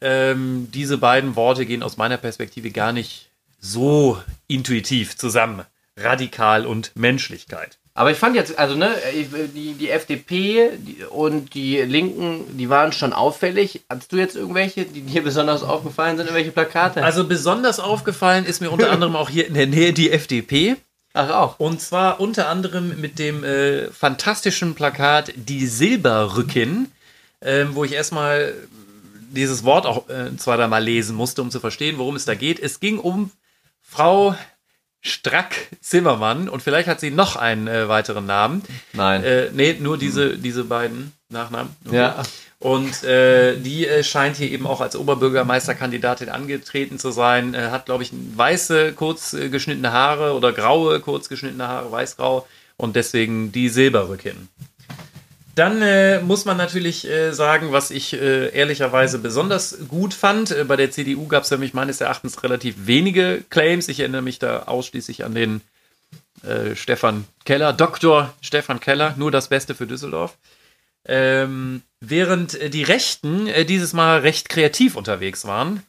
Ähm, 0.00 0.68
diese 0.72 0.98
beiden 0.98 1.36
Worte 1.36 1.64
gehen 1.66 1.82
aus 1.82 1.96
meiner 1.96 2.16
Perspektive 2.16 2.70
gar 2.70 2.92
nicht 2.92 3.30
so 3.60 4.20
intuitiv 4.46 5.16
zusammen. 5.16 5.62
Radikal 5.96 6.66
und 6.66 6.92
Menschlichkeit. 6.94 7.78
Aber 7.96 8.10
ich 8.10 8.18
fand 8.18 8.36
jetzt, 8.36 8.58
also 8.58 8.74
ne, 8.76 8.90
ich- 9.18 9.28
die, 9.54 9.72
die 9.72 9.88
FDP 9.90 10.70
und 11.10 11.54
die 11.54 11.78
Linken, 11.80 12.56
die 12.58 12.68
waren 12.68 12.92
schon 12.92 13.12
auffällig. 13.14 13.80
Hast 13.88 14.12
du 14.12 14.16
jetzt 14.18 14.36
irgendwelche, 14.36 14.84
die 14.84 15.00
dir 15.00 15.24
besonders 15.24 15.62
aufgefallen 15.62 16.16
sind, 16.18 16.26
irgendwelche 16.26 16.52
Plakate? 16.52 17.02
Also 17.02 17.26
besonders 17.26 17.80
aufgefallen 17.80 18.44
ist 18.44 18.60
mir 18.60 18.70
unter 18.70 18.90
anderem 18.92 19.16
auch 19.16 19.30
hier 19.30 19.46
in 19.46 19.54
der 19.54 19.66
Nähe 19.66 19.92
die 19.94 20.10
FDP. 20.12 20.76
Ach 21.14 21.30
auch. 21.30 21.58
Und 21.58 21.80
zwar 21.80 22.20
unter 22.20 22.48
anderem 22.48 23.00
mit 23.00 23.18
dem 23.18 23.42
äh, 23.42 23.90
fantastischen 23.90 24.74
Plakat 24.74 25.32
Die 25.34 25.66
Silberrücken, 25.66 26.92
ähm, 27.40 27.70
wo 27.74 27.84
ich 27.84 27.92
erstmal 27.92 28.52
dieses 29.30 29.64
Wort 29.64 29.86
auch 29.86 30.08
äh, 30.10 30.36
zwei, 30.36 30.56
dreimal 30.58 30.84
lesen 30.84 31.16
musste, 31.16 31.40
um 31.40 31.50
zu 31.50 31.60
verstehen, 31.60 31.96
worum 31.96 32.16
es 32.16 32.26
da 32.26 32.34
geht. 32.34 32.58
Es 32.60 32.80
ging 32.80 32.98
um 32.98 33.30
Frau 33.80 34.34
Strack-Zimmermann 35.06 36.48
und 36.48 36.62
vielleicht 36.62 36.88
hat 36.88 37.00
sie 37.00 37.10
noch 37.10 37.36
einen 37.36 37.68
äh, 37.68 37.88
weiteren 37.88 38.26
Namen. 38.26 38.62
Nein. 38.92 39.24
Äh, 39.24 39.50
nee, 39.52 39.76
nur 39.78 39.98
diese, 39.98 40.36
diese 40.36 40.64
beiden 40.64 41.12
Nachnamen. 41.28 41.74
Okay. 41.86 41.96
Ja. 41.96 42.22
Und 42.58 43.04
äh, 43.04 43.56
die 43.58 43.86
äh, 43.86 44.02
scheint 44.02 44.36
hier 44.36 44.50
eben 44.50 44.66
auch 44.66 44.80
als 44.80 44.96
Oberbürgermeisterkandidatin 44.96 46.30
angetreten 46.30 46.98
zu 46.98 47.10
sein. 47.10 47.54
Äh, 47.54 47.68
hat, 47.70 47.86
glaube 47.86 48.02
ich, 48.02 48.12
weiße, 48.12 48.92
kurz 48.94 49.34
äh, 49.34 49.50
geschnittene 49.50 49.92
Haare 49.92 50.32
oder 50.34 50.52
graue, 50.52 51.00
kurz 51.00 51.28
geschnittene 51.28 51.68
Haare, 51.68 51.92
weißgrau. 51.92 52.46
Und 52.78 52.96
deswegen 52.96 53.52
die 53.52 53.68
Silberrücken. 53.68 54.48
Dann 55.56 55.80
äh, 55.80 56.20
muss 56.20 56.44
man 56.44 56.58
natürlich 56.58 57.08
äh, 57.08 57.32
sagen, 57.32 57.72
was 57.72 57.90
ich 57.90 58.12
äh, 58.12 58.50
ehrlicherweise 58.50 59.18
besonders 59.18 59.78
gut 59.88 60.12
fand. 60.12 60.50
Äh, 60.50 60.64
bei 60.64 60.76
der 60.76 60.90
CDU 60.90 61.28
gab 61.28 61.44
es 61.44 61.50
nämlich 61.50 61.72
meines 61.72 62.02
Erachtens 62.02 62.42
relativ 62.42 62.74
wenige 62.86 63.42
Claims. 63.48 63.88
Ich 63.88 64.00
erinnere 64.00 64.20
mich 64.20 64.38
da 64.38 64.64
ausschließlich 64.64 65.24
an 65.24 65.34
den 65.34 65.62
äh, 66.42 66.76
Stefan 66.76 67.24
Keller, 67.46 67.72
Dr. 67.72 68.34
Stefan 68.42 68.80
Keller, 68.80 69.14
nur 69.16 69.30
das 69.30 69.48
Beste 69.48 69.74
für 69.74 69.86
Düsseldorf. 69.86 70.36
Ähm, 71.06 71.80
während 72.00 72.60
äh, 72.60 72.68
die 72.68 72.82
Rechten 72.82 73.48
dieses 73.66 73.94
Mal 73.94 74.18
recht 74.18 74.50
kreativ 74.50 74.94
unterwegs 74.94 75.46
waren. 75.46 75.82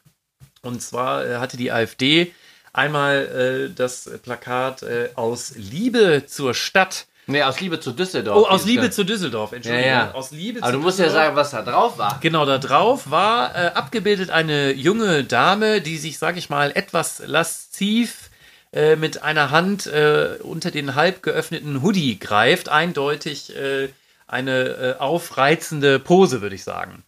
Und 0.61 0.81
zwar 0.81 1.41
hatte 1.41 1.57
die 1.57 1.73
AfD 1.73 2.33
einmal 2.71 3.71
das 3.75 4.09
Plakat 4.23 4.83
aus 5.15 5.53
Liebe 5.55 6.23
zur 6.25 6.53
Stadt. 6.53 7.05
Nee, 7.29 7.43
aus 7.43 7.59
Liebe 7.59 7.79
zu 7.79 7.91
Düsseldorf. 7.91 8.37
Oh, 8.37 8.47
aus 8.47 8.65
Liebe 8.65 8.87
das. 8.87 8.95
zu 8.95 9.03
Düsseldorf, 9.03 9.51
Entschuldigung. 9.51 9.87
Ja, 9.89 10.05
ja. 10.07 10.11
Aus 10.13 10.31
Liebe 10.31 10.61
Aber 10.63 10.71
zu 10.71 10.77
du 10.77 10.83
musst 10.83 10.97
ja 10.99 11.05
Düsseldorf. 11.05 11.25
sagen, 11.25 11.35
was 11.35 11.51
da 11.51 11.61
drauf 11.61 11.97
war. 11.97 12.17
Genau, 12.21 12.45
da 12.45 12.57
drauf 12.57 13.09
war 13.11 13.53
äh, 13.55 13.67
abgebildet 13.73 14.29
eine 14.29 14.71
junge 14.71 15.23
Dame, 15.25 15.81
die 15.81 15.97
sich, 15.97 16.17
sag 16.17 16.37
ich 16.37 16.49
mal, 16.49 16.71
etwas 16.73 17.21
lasziv 17.25 18.29
äh, 18.71 18.95
mit 18.95 19.23
einer 19.23 19.51
Hand 19.51 19.87
äh, 19.87 20.37
unter 20.41 20.71
den 20.71 20.95
halb 20.95 21.21
geöffneten 21.21 21.81
Hoodie 21.81 22.17
greift. 22.17 22.69
Eindeutig 22.69 23.55
äh, 23.55 23.89
eine 24.27 24.95
äh, 24.97 24.99
aufreizende 24.99 25.99
Pose, 25.99 26.41
würde 26.41 26.55
ich 26.55 26.63
sagen. 26.63 27.03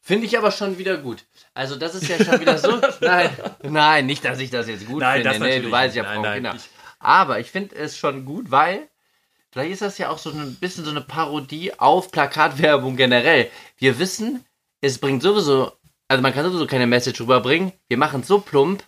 Finde 0.00 0.26
ich 0.26 0.38
aber 0.38 0.50
schon 0.50 0.78
wieder 0.78 0.96
gut. 0.96 1.24
Also 1.52 1.76
das 1.76 1.94
ist 1.94 2.08
ja 2.08 2.24
schon 2.24 2.40
wieder 2.40 2.56
so. 2.56 2.80
nein, 3.00 3.30
nein, 3.62 4.06
nicht, 4.06 4.24
dass 4.24 4.38
ich 4.38 4.48
das 4.50 4.66
jetzt 4.68 4.86
gut 4.86 5.00
Nein, 5.00 5.22
finde. 5.22 5.38
das 5.38 5.38
Nee, 5.48 5.60
du 5.60 5.70
weißt 5.70 5.94
ja, 5.96 6.04
Nein, 6.04 6.22
nein, 6.22 6.42
genau. 6.42 6.54
ich- 6.54 6.70
Aber 7.00 7.38
ich 7.40 7.50
finde 7.50 7.76
es 7.76 7.98
schon 7.98 8.24
gut, 8.24 8.50
weil 8.50 8.88
vielleicht 9.58 9.72
ist 9.72 9.82
das 9.82 9.98
ja 9.98 10.08
auch 10.10 10.18
so 10.18 10.30
ein 10.30 10.54
bisschen 10.54 10.84
so 10.84 10.90
eine 10.90 11.00
Parodie 11.00 11.72
auf 11.78 12.12
Plakatwerbung 12.12 12.96
generell. 12.96 13.50
Wir 13.76 13.98
wissen, 13.98 14.44
es 14.80 14.98
bringt 14.98 15.22
sowieso, 15.22 15.72
also 16.06 16.22
man 16.22 16.32
kann 16.32 16.44
sowieso 16.44 16.66
keine 16.66 16.86
Message 16.86 17.20
rüberbringen. 17.20 17.72
Wir 17.88 17.98
machen 17.98 18.20
es 18.20 18.28
so 18.28 18.38
plump, 18.38 18.84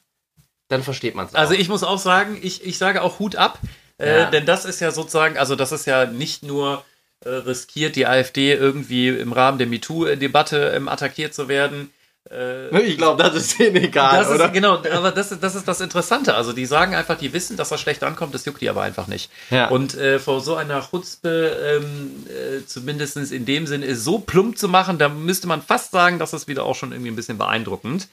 dann 0.69 0.83
versteht 0.85 1.17
man 1.17 1.27
es 1.27 1.35
Also 1.35 1.55
ich 1.55 1.69
muss 1.69 1.83
auch 1.83 1.99
sagen, 1.99 2.39
ich, 2.41 2.65
ich 2.65 2.79
sage 2.79 3.03
auch 3.03 3.19
Hut 3.19 3.35
ab, 3.35 3.59
äh, 3.99 4.21
Ja. 4.21 4.31
denn 4.31 4.47
das 4.47 4.65
ist 4.65 4.81
ja 4.81 4.93
sozusagen, 4.93 5.37
also 5.37 5.57
das 5.57 5.73
ist 5.73 5.87
ja 5.87 6.07
nicht 6.07 6.45
nur 6.45 6.85
äh, 7.25 7.29
riskiert, 7.31 7.97
die 7.97 8.07
AfD 8.07 8.53
irgendwie 8.55 9.09
im 9.09 9.33
Rahmen 9.33 9.59
der 9.59 9.67
MeToo-Debatte 9.67 10.73
ähm, 10.77 10.89
attackiert 10.89 11.35
zu 11.35 11.49
werden. 11.49 11.91
Äh, 12.31 12.81
Ich 12.83 12.97
glaube, 12.97 13.23
das 13.23 13.35
ist 13.35 13.59
denen 13.59 13.77
egal, 13.77 14.19
das 14.23 14.31
oder? 14.31 14.47
ist, 14.47 14.53
genau, 14.53 14.75
aber 14.77 15.11
das, 15.11 15.33
ist- 15.33 15.43
das 15.43 15.55
ist 15.57 15.67
das 15.67 15.81
Interessante. 15.81 16.35
Also 16.35 16.53
die 16.53 16.65
sagen 16.67 16.95
einfach, 16.95 17.19
die 17.19 17.33
wissen, 17.33 17.57
dass 17.57 17.71
das 17.71 17.81
schlecht 17.81 18.03
ankommt, 18.05 18.35
das 18.35 18.45
juckt 18.45 18.61
die 18.61 18.69
aber 18.71 18.83
einfach 18.83 19.07
nicht. 19.09 19.31
Ja. 19.51 19.69
Und 19.69 19.95
äh, 19.97 20.19
vor 20.19 20.41
so 20.41 20.55
einer 20.55 20.81
Chutzpe, 20.89 21.81
ähm, 21.83 22.27
äh, 22.29 22.65
zumindest 22.67 23.17
in 23.33 23.45
dem 23.47 23.67
Sinne, 23.67 23.87
ist 23.87 24.05
so 24.05 24.19
plump 24.21 24.59
zu 24.59 24.69
machen, 24.69 24.99
da 24.99 25.09
müsste 25.09 25.47
man 25.49 25.61
fast 25.63 25.91
sagen, 25.91 26.19
das 26.19 26.33
ist 26.33 26.47
wieder 26.47 26.65
auch 26.65 26.77
schon 26.77 26.93
irgendwie 26.93 27.11
ein 27.11 27.17
bisschen 27.17 27.39
beeindruckend. 27.39 28.09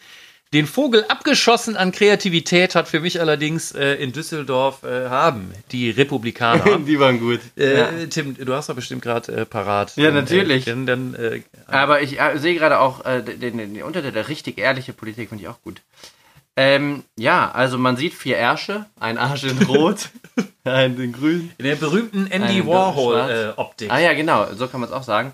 Den 0.53 0.65
Vogel 0.65 1.03
abgeschossen 1.09 1.75
an 1.75 1.91
Kreativität 1.91 2.73
hat 2.73 2.87
für 2.87 3.01
mich 3.01 3.19
allerdings 3.19 3.73
äh, 3.73 3.95
in 3.95 4.13
Düsseldorf 4.13 4.83
äh, 4.83 5.09
haben 5.09 5.51
die 5.71 5.89
Republikaner. 5.89 6.79
Die 6.87 6.99
waren 6.99 7.19
gut. 7.19 7.41
äh, 7.57 7.77
ja. 7.77 7.89
Tim, 8.09 8.35
du 8.37 8.53
hast 8.53 8.69
doch 8.69 8.75
bestimmt 8.75 9.01
gerade 9.01 9.31
äh, 9.33 9.45
parat. 9.45 9.97
Ja, 9.97 10.11
natürlich. 10.11 10.65
Äh, 10.65 10.71
dann, 10.71 10.85
dann, 10.85 11.13
äh, 11.15 11.41
Aber 11.67 12.01
ich 12.01 12.17
sehe 12.35 12.55
gerade 12.55 12.79
auch 12.79 13.03
den, 13.03 13.39
den, 13.39 13.57
den 13.57 13.83
Untertitel, 13.83 14.13
der 14.13 14.29
richtig 14.29 14.57
ehrliche 14.57 14.93
Politik, 14.93 15.29
finde 15.29 15.43
ich 15.43 15.49
auch 15.49 15.61
gut. 15.61 15.81
Ähm, 16.55 17.03
ja, 17.17 17.51
also 17.51 17.77
man 17.77 17.97
sieht 17.97 18.15
vier 18.15 18.37
Ärsche, 18.37 18.87
ein 18.99 19.19
Arsch 19.19 19.43
in 19.43 19.61
Rot, 19.63 20.09
einen 20.63 20.99
in 20.99 21.13
Grün. 21.13 21.51
in 21.59 21.65
der 21.65 21.75
berühmten 21.75 22.25
Andy 22.31 22.65
Warhol-Optik. 22.65 23.91
Ah 23.91 23.99
ja, 23.99 24.13
genau, 24.13 24.47
so 24.55 24.67
kann 24.67 24.79
man 24.79 24.89
es 24.89 24.95
auch 24.95 25.03
sagen. 25.03 25.33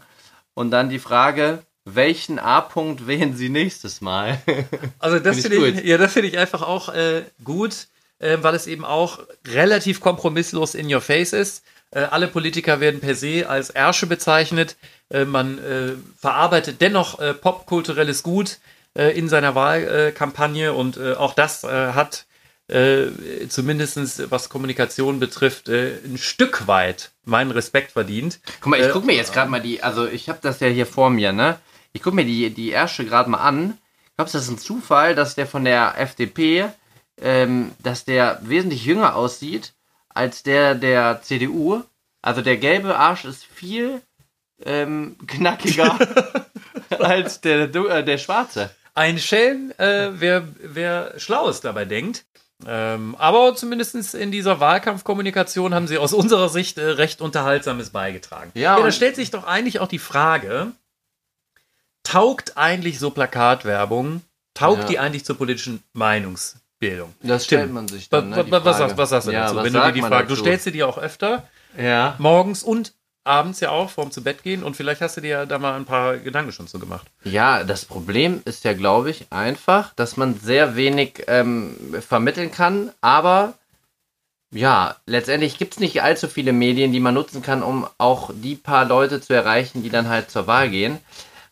Und 0.54 0.72
dann 0.72 0.90
die 0.90 1.00
Frage, 1.00 1.64
welchen 1.86 2.40
A-Punkt 2.40 3.08
wählen 3.08 3.36
Sie 3.36 3.50
nächstes 3.50 4.02
Mal? 4.02 4.42
Also 5.00 5.20
das 5.20 5.36
Find 5.36 5.46
ich 5.46 5.52
finde 5.52 5.70
ich, 5.70 5.76
gut. 5.76 5.86
ja, 5.86 5.98
das 5.98 6.14
finde 6.14 6.30
ich 6.30 6.38
einfach 6.38 6.62
auch 6.62 6.90
äh, 6.94 7.24
gut, 7.44 7.88
äh, 8.20 8.38
weil 8.42 8.56
es 8.56 8.68
eben 8.68 8.86
auch 8.86 9.20
relativ 9.48 10.00
kompromisslos 10.00 10.76
in 10.76 10.94
your 10.94 11.02
face 11.02 11.34
ist. 11.34 11.64
Äh, 11.92 12.04
alle 12.04 12.28
Politiker 12.28 12.80
werden 12.80 13.02
per 13.02 13.16
se 13.16 13.50
als 13.50 13.70
Ärsche 13.70 14.08
bezeichnet. 14.08 14.78
Äh, 15.10 15.26
man 15.26 15.58
äh, 15.60 15.94
verarbeitet 16.18 16.82
dennoch 16.82 17.20
popkulturelles 17.42 18.24
Gut 18.24 18.60
in 18.96 19.28
seiner 19.28 19.56
Wahlkampagne 19.56 20.72
und 20.72 21.00
auch 21.00 21.34
das 21.34 21.64
hat 21.64 22.28
äh, 22.68 23.08
zumindest 23.50 24.32
was 24.32 24.50
Kommunikation 24.50 25.20
betrifft, 25.20 25.68
äh, 25.68 25.98
ein 26.06 26.18
Stück 26.18 26.66
weit 26.68 27.12
meinen 27.26 27.52
Respekt 27.52 27.92
verdient. 27.92 28.40
Guck 28.62 28.72
mal, 28.72 28.80
ich 28.80 28.90
gucke 28.90 29.06
mir 29.06 29.16
jetzt 29.16 29.34
gerade 29.34 29.52
mal 29.52 29.60
die, 29.60 29.84
also 29.84 30.08
ich 30.08 30.30
habe 30.30 30.40
das 30.42 30.60
ja 30.60 30.68
hier 30.68 30.86
vor 30.86 31.10
mir, 31.10 31.34
ne? 31.34 31.60
Ich 31.94 32.02
gucke 32.02 32.16
mir 32.16 32.26
die, 32.26 32.50
die 32.50 32.72
Ärsche 32.72 33.06
gerade 33.06 33.30
mal 33.30 33.38
an. 33.38 33.78
Glaubst 34.16 34.34
du, 34.34 34.38
das 34.38 34.48
ist 34.48 34.52
ein 34.52 34.58
Zufall, 34.58 35.16
dass 35.16 35.36
der 35.36 35.48
von 35.48 35.64
der 35.64 36.00
FDP, 36.00 36.66
ähm, 37.22 37.72
dass 37.82 38.04
der 38.04 38.40
wesentlich 38.42 38.84
jünger 38.84 39.16
aussieht 39.16 39.74
als 40.10 40.44
der 40.44 40.76
der 40.76 41.22
CDU? 41.22 41.84
Also 42.22 42.42
der 42.42 42.58
gelbe 42.58 42.98
Arsch 42.98 43.26
ist 43.26 43.46
viel 43.46 44.02
ähm, 44.64 45.18
knackiger 45.28 45.98
als 47.00 47.42
der, 47.42 47.74
äh, 47.74 48.04
der 48.04 48.18
schwarze. 48.18 48.72
Ein 48.96 49.18
Schelm, 49.18 49.72
äh, 49.78 50.10
wer, 50.14 50.48
wer 50.62 51.20
Schlaues 51.20 51.62
dabei 51.62 51.86
denkt. 51.86 52.26
Ähm, 52.66 53.16
aber 53.18 53.56
zumindest 53.56 54.16
in 54.16 54.32
dieser 54.32 54.60
Wahlkampfkommunikation 54.60 55.74
haben 55.74 55.88
sie 55.88 55.98
aus 55.98 56.14
unserer 56.14 56.50
Sicht 56.50 56.78
äh, 56.78 56.86
recht 56.86 57.22
Unterhaltsames 57.22 57.90
beigetragen. 57.90 58.52
Ja, 58.54 58.78
ja 58.78 58.84
da 58.84 58.92
stellt 58.92 59.16
sich 59.16 59.32
doch 59.32 59.46
eigentlich 59.46 59.80
auch 59.80 59.88
die 59.88 60.00
Frage, 60.00 60.72
taugt 62.04 62.58
eigentlich 62.58 63.00
so 63.00 63.10
Plakatwerbung, 63.10 64.22
taugt 64.54 64.82
Ja. 64.84 64.88
die 64.88 65.00
eigentlich 65.00 65.26
zur 65.26 65.38
politischen 65.38 65.84
Meinungsbildung? 65.94 67.14
Das 67.22 67.46
stellt 67.46 67.72
man 67.72 67.88
sich 67.88 68.10
dann. 68.10 68.30
Ne, 68.30 68.44
die 68.44 68.52
was, 68.52 68.66
was, 68.66 68.78
sagst, 68.78 68.98
was 68.98 69.10
sagst 69.10 69.28
du 69.28 69.32
ja, 69.32 69.46
dazu? 69.46 69.64
Wenn 69.64 69.74
du 69.74 69.80
dir 69.80 69.92
die 69.92 70.02
Frage, 70.02 70.28
du 70.28 70.36
stellst 70.36 70.66
sie 70.66 70.72
dir 70.72 70.88
auch 70.88 70.98
öfter, 70.98 71.48
Ja. 71.78 72.16
morgens 72.20 72.64
und 72.64 72.94
abends 73.26 73.62
ja 73.62 73.70
auch, 73.70 73.90
vorm 73.90 74.12
zu 74.12 74.22
Bett 74.22 74.44
gehen 74.44 74.64
und 74.64 74.76
vielleicht 74.76 75.00
hast 75.00 75.16
du 75.16 75.22
dir 75.22 75.30
ja 75.30 75.46
da 75.46 75.58
mal 75.58 75.76
ein 75.76 75.86
paar 75.86 76.18
Gedanken 76.18 76.52
schon 76.52 76.68
zu 76.68 76.78
gemacht. 76.78 77.08
Ja, 77.24 77.64
das 77.64 77.86
Problem 77.86 78.42
ist 78.44 78.66
ja, 78.66 78.74
glaube 78.74 79.10
ich, 79.12 79.28
einfach, 79.32 79.94
dass 79.96 80.18
man 80.18 80.38
sehr 80.40 80.76
wenig 80.76 81.24
ähm, 81.28 81.74
vermitteln 82.06 82.52
kann, 82.52 82.92
aber 83.00 83.54
ja, 84.52 84.98
letztendlich 85.08 85.58
gibt 85.58 85.74
es 85.74 85.80
nicht 85.80 86.04
allzu 86.04 86.28
viele 86.28 86.54
Medien, 86.54 86.92
die 86.92 87.00
man 87.00 87.14
nutzen 87.16 87.42
kann, 87.42 87.64
um 87.64 87.88
auch 87.98 88.30
die 88.34 88.56
paar 88.56 88.86
Leute 88.86 89.20
zu 89.20 89.34
erreichen, 89.34 89.82
die 89.84 89.90
dann 89.90 90.10
halt 90.10 90.30
zur 90.30 90.46
Wahl 90.46 90.70
gehen. 90.70 91.00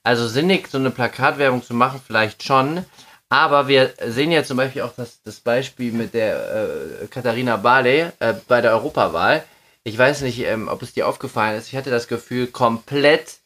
Also 0.03 0.27
sinnig, 0.27 0.67
so 0.67 0.77
eine 0.77 0.89
Plakatwerbung 0.89 1.63
zu 1.63 1.73
machen, 1.73 2.01
vielleicht 2.05 2.43
schon. 2.43 2.85
Aber 3.29 3.69
wir 3.69 3.93
sehen 4.07 4.31
ja 4.31 4.43
zum 4.43 4.57
Beispiel 4.57 4.81
auch 4.81 4.91
das, 4.97 5.21
das 5.23 5.39
Beispiel 5.39 5.93
mit 5.93 6.13
der 6.13 7.03
äh, 7.03 7.07
Katharina 7.07 7.55
Barley 7.55 8.07
äh, 8.19 8.33
bei 8.47 8.59
der 8.59 8.71
Europawahl. 8.71 9.45
Ich 9.83 9.97
weiß 9.97 10.21
nicht, 10.21 10.39
ähm, 10.39 10.67
ob 10.67 10.81
es 10.81 10.91
dir 10.93 11.07
aufgefallen 11.07 11.57
ist. 11.57 11.69
Ich 11.69 11.77
hatte 11.77 11.91
das 11.91 12.09
Gefühl, 12.09 12.47
komplett 12.47 13.37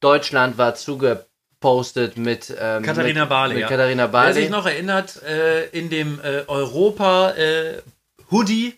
Deutschland 0.00 0.58
war 0.58 0.74
zugepostet 0.74 2.18
mit 2.18 2.54
ähm, 2.60 2.82
Katharina 2.82 3.24
Barley. 3.24 3.54
Mit 3.54 3.62
ja. 3.62 3.68
Katharina 3.68 4.02
Wer 4.02 4.08
Barley. 4.08 4.34
sich 4.34 4.50
noch 4.50 4.66
erinnert, 4.66 5.22
äh, 5.22 5.68
in 5.68 5.88
dem 5.88 6.20
äh, 6.20 6.42
Europa-Hoodie, 6.46 8.74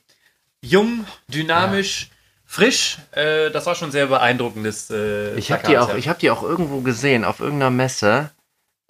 jung, 0.60 1.04
dynamisch, 1.26 2.11
frisch, 2.52 2.98
äh, 3.12 3.50
das 3.50 3.64
war 3.64 3.74
schon 3.74 3.90
sehr 3.90 4.08
beeindruckendes. 4.08 4.90
Äh, 4.90 5.36
Ich 5.36 5.50
habe 5.50 5.66
die 5.66 5.78
auch, 5.78 5.94
ich 5.94 6.06
habe 6.08 6.18
die 6.18 6.30
auch 6.30 6.42
irgendwo 6.42 6.80
gesehen 6.82 7.24
auf 7.24 7.40
irgendeiner 7.40 7.70
Messe. 7.70 8.30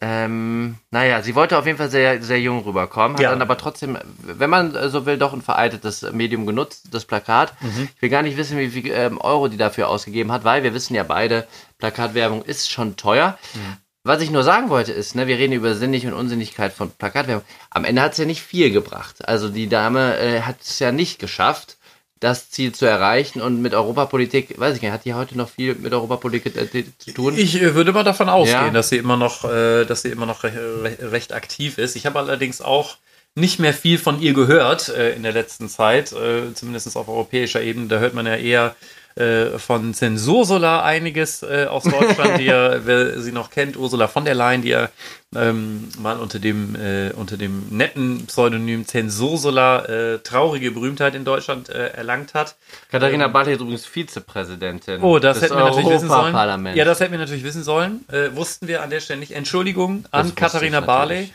Ähm, 0.01 0.79
naja, 0.91 1.23
sie 1.23 1.37
wollte 1.37 1.57
auf 1.57 1.65
jeden 1.65 1.79
Fall 1.79 1.89
sehr, 1.89 2.21
sehr 2.25 2.41
jung 2.41 2.65
rüberkommen, 2.65 3.13
hat 3.17 3.23
Ja. 3.23 3.31
dann 3.31 3.41
aber 3.41 3.57
trotzdem, 3.57 3.97
wenn 4.19 4.51
man 4.51 4.77
so 4.91 5.07
will, 5.07 5.17
doch 5.17 5.33
ein 5.33 5.43
veraltetes 5.43 6.03
Medium 6.11 6.45
genutzt, 6.45 6.89
das 6.91 7.05
Plakat. 7.05 7.55
Mhm. 7.63 7.89
Ich 7.95 8.03
will 8.03 8.09
gar 8.09 8.23
nicht 8.23 8.37
wissen, 8.37 8.59
wie 8.59 8.69
viel 8.69 8.91
ähm, 8.91 9.21
Euro 9.21 9.47
die 9.47 9.59
dafür 9.59 9.89
ausgegeben 9.89 10.33
hat, 10.33 10.43
weil 10.43 10.65
wir 10.65 10.75
wissen 10.75 10.97
ja 10.97 11.05
beide, 11.05 11.47
Plakatwerbung 11.79 12.43
ist 12.43 12.69
schon 12.69 12.97
teuer. 12.97 13.39
Mhm. 13.55 13.77
Was 14.03 14.21
ich 14.23 14.33
nur 14.33 14.43
sagen 14.43 14.71
wollte 14.71 14.91
ist, 14.91 15.15
ne, 15.15 15.29
wir 15.29 15.39
reden 15.39 15.53
über 15.53 15.77
Sinnig 15.77 16.05
und 16.05 16.15
Unsinnigkeit 16.15 16.73
von 16.73 16.91
Plakatwerbung. 16.91 17.45
Am 17.71 17.85
Ende 17.85 18.03
hat 18.03 18.11
es 18.13 18.19
ja 18.19 18.25
nicht 18.25 18.43
viel 18.43 18.73
gebracht. 18.73 19.29
Also 19.29 19.49
die 19.51 19.69
Dame 19.69 20.19
äh, 20.19 20.41
hat 20.41 20.57
es 20.63 20.81
ja 20.81 20.91
nicht 20.91 21.21
geschafft, 21.21 21.77
das 22.23 22.51
Ziel 22.51 22.73
zu 22.73 22.87
erreichen 22.87 23.41
und 23.41 23.61
mit 23.61 23.75
Europapolitik, 23.75 24.59
weiß 24.59 24.77
ich 24.77 24.83
nicht, 24.83 24.93
hat 24.93 25.05
die 25.05 25.15
heute 25.15 25.37
noch 25.37 25.49
viel 25.49 25.75
mit 25.75 25.93
Europapolitik 25.93 26.55
äh, 26.57 26.85
zu 26.99 27.13
tun? 27.13 27.35
Ich 27.37 27.61
äh, 27.61 27.75
würde 27.75 27.93
mal 27.93 28.05
davon 28.05 28.29
ausgehen, 28.29 28.67
Ja. 28.67 28.71
dass 28.71 28.91
sie 28.91 28.97
immer 28.99 29.17
noch, 29.17 29.45
äh, 29.45 29.85
dass 29.85 30.03
sie 30.03 30.11
immer 30.11 30.27
noch 30.27 30.45
re 30.45 30.53
re 30.85 31.11
recht 31.11 31.33
aktiv 31.33 31.79
ist. 31.79 31.97
Ich 31.97 32.07
habe 32.07 32.21
allerdings 32.21 32.61
auch 32.61 32.97
nicht 33.35 33.59
mehr 33.59 33.75
viel 33.75 33.99
von 33.99 34.21
ihr 34.21 34.35
gehört 34.35 34.89
äh, 34.91 35.15
in 35.15 35.23
der 35.25 35.33
letzten 35.33 35.69
Zeit, 35.69 36.13
äh, 36.13 36.53
zumindest 36.55 36.97
auf 36.97 37.09
europäischer 37.09 37.61
Ebene. 37.61 37.89
Da 37.89 37.99
hört 37.99 38.15
man 38.15 38.27
ja 38.27 38.37
eher 38.37 38.77
äh, 39.15 39.59
von 39.59 39.95
Zensursola 39.95 40.83
einiges 40.83 41.43
äh, 41.43 41.67
aus 41.69 41.85
Deutschland, 41.85 42.39
die 42.39 42.45
ja, 42.45 42.85
wer 42.87 43.21
sie 43.21 43.33
noch 43.33 43.51
kennt, 43.51 43.77
Ursula 43.77 44.09
von 44.09 44.25
der 44.25 44.35
Leyen, 44.35 44.63
die 44.63 44.71
ja 44.71 44.89
ähm, 45.35 45.89
mal 45.99 46.19
unter 46.19 46.39
dem, 46.39 46.75
äh, 46.75 47.11
unter 47.13 47.37
dem 47.37 47.69
netten 47.71 48.27
Pseudonym 48.27 48.87
Zensursola 48.87 49.85
äh, 49.85 50.19
traurige 50.21 50.71
Berühmtheit 50.71 51.15
in 51.15 51.25
Deutschland 51.25 51.69
äh, 51.69 51.89
erlangt 51.89 52.35
hat. 52.35 52.57
Katharina 52.91 53.29
Barley 53.29 53.55
ist 53.55 53.61
übrigens 53.61 53.87
Vizepräsidentin. 53.87 55.03
Oh, 55.03 55.19
das 55.19 55.43
hätten 55.43 55.57
wir 55.57 55.65
natürlich 55.65 55.91
wissen 55.91 56.09
sollen. 56.09 56.77
Ja, 56.77 56.85
das 56.85 57.01
hätten 57.01 57.13
wir 57.13 57.19
natürlich 57.19 57.45
wissen 57.45 57.63
sollen. 57.63 58.05
Äh, 58.09 58.35
wussten 58.35 58.69
wir 58.69 58.83
an 58.83 58.91
der 58.91 59.01
Stelle 59.01 59.21
nicht. 59.21 59.33
Entschuldigung 59.33 60.05
an 60.11 60.35
Katharina 60.35 60.81
Barley. 60.81 61.31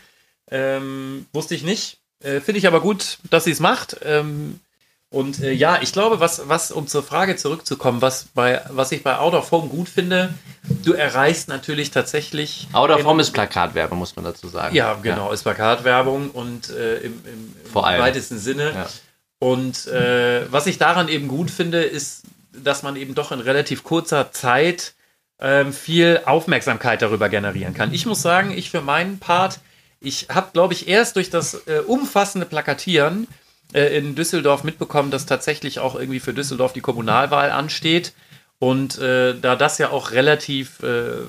Ähm, 0.50 1.26
wusste 1.32 1.54
ich 1.54 1.62
nicht. 1.62 1.98
Finde 2.20 2.58
ich 2.58 2.66
aber 2.66 2.80
gut, 2.80 3.18
dass 3.30 3.44
sie 3.44 3.52
es 3.52 3.60
macht. 3.60 3.98
Ähm, 4.02 4.58
und 5.10 5.40
äh, 5.40 5.52
ja, 5.52 5.80
ich 5.80 5.92
glaube, 5.92 6.20
was, 6.20 6.48
was, 6.48 6.70
um 6.70 6.86
zur 6.86 7.02
Frage 7.02 7.36
zurückzukommen, 7.36 8.02
was, 8.02 8.26
bei, 8.34 8.60
was 8.68 8.92
ich 8.92 9.02
bei 9.02 9.16
Out 9.16 9.32
of 9.32 9.50
Home 9.52 9.68
gut 9.68 9.88
finde, 9.88 10.34
du 10.84 10.92
erreichst 10.92 11.48
natürlich 11.48 11.90
tatsächlich. 11.90 12.68
Out 12.72 12.90
of 12.90 13.04
Home 13.04 13.22
ist 13.22 13.30
Plakatwerbung, 13.30 13.98
muss 13.98 14.16
man 14.16 14.26
dazu 14.26 14.48
sagen. 14.48 14.76
Ja, 14.76 14.94
genau, 15.02 15.32
ist 15.32 15.44
Plakatwerbung 15.44 16.30
und 16.30 16.68
äh, 16.68 16.98
im, 16.98 17.22
im, 17.24 17.54
im 17.64 17.74
weitesten 17.74 18.38
Sinne. 18.38 18.72
Ja. 18.74 18.86
Und 19.38 19.86
äh, 19.86 20.52
was 20.52 20.66
ich 20.66 20.76
daran 20.76 21.08
eben 21.08 21.28
gut 21.28 21.50
finde, 21.50 21.82
ist, 21.82 22.24
dass 22.52 22.82
man 22.82 22.96
eben 22.96 23.14
doch 23.14 23.32
in 23.32 23.40
relativ 23.40 23.84
kurzer 23.84 24.30
Zeit 24.32 24.94
ähm, 25.40 25.72
viel 25.72 26.20
Aufmerksamkeit 26.26 27.00
darüber 27.00 27.30
generieren 27.30 27.72
kann. 27.72 27.94
Ich 27.94 28.04
muss 28.04 28.20
sagen, 28.20 28.50
ich 28.50 28.70
für 28.70 28.82
meinen 28.82 29.20
Part, 29.20 29.60
ich 30.00 30.26
habe, 30.28 30.50
glaube 30.52 30.74
ich, 30.74 30.86
erst 30.86 31.16
durch 31.16 31.30
das 31.30 31.54
äh, 31.66 31.78
umfassende 31.86 32.46
Plakatieren 32.46 33.26
in 33.72 34.14
Düsseldorf 34.14 34.64
mitbekommen, 34.64 35.10
dass 35.10 35.26
tatsächlich 35.26 35.78
auch 35.78 35.94
irgendwie 35.94 36.20
für 36.20 36.32
Düsseldorf 36.32 36.72
die 36.72 36.80
Kommunalwahl 36.80 37.50
ansteht. 37.50 38.14
Und 38.58 38.98
äh, 38.98 39.38
da 39.38 39.56
das 39.56 39.78
ja 39.78 39.90
auch 39.90 40.10
relativ, 40.10 40.82
äh, 40.82 41.20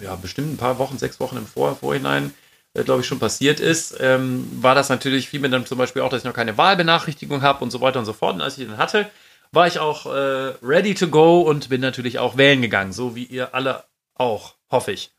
ja, 0.00 0.14
bestimmt 0.16 0.54
ein 0.54 0.56
paar 0.56 0.78
Wochen, 0.78 0.96
sechs 0.96 1.20
Wochen 1.20 1.36
im 1.36 1.46
Vor 1.46 1.76
Vorhinein, 1.76 2.32
äh, 2.74 2.84
glaube 2.84 3.00
ich, 3.00 3.06
schon 3.06 3.18
passiert 3.18 3.60
ist, 3.60 3.96
ähm, 4.00 4.48
war 4.62 4.74
das 4.74 4.88
natürlich 4.88 5.28
viel 5.28 5.40
mir 5.40 5.50
dann 5.50 5.66
zum 5.66 5.78
Beispiel 5.78 6.02
auch, 6.02 6.08
dass 6.08 6.20
ich 6.20 6.24
noch 6.24 6.32
keine 6.32 6.56
Wahlbenachrichtigung 6.56 7.42
habe 7.42 7.62
und 7.62 7.70
so 7.70 7.80
weiter 7.80 7.98
und 7.98 8.06
so 8.06 8.12
fort. 8.12 8.36
Und 8.36 8.42
als 8.42 8.56
ich 8.56 8.66
den 8.66 8.78
hatte, 8.78 9.10
war 9.52 9.66
ich 9.66 9.78
auch 9.78 10.06
äh, 10.06 10.54
ready 10.62 10.94
to 10.94 11.08
go 11.08 11.42
und 11.42 11.68
bin 11.68 11.80
natürlich 11.80 12.18
auch 12.18 12.36
wählen 12.36 12.62
gegangen, 12.62 12.92
so 12.92 13.14
wie 13.16 13.24
ihr 13.24 13.54
alle 13.54 13.84
auch, 14.14 14.54
hoffe 14.70 14.92
ich. 14.92 15.10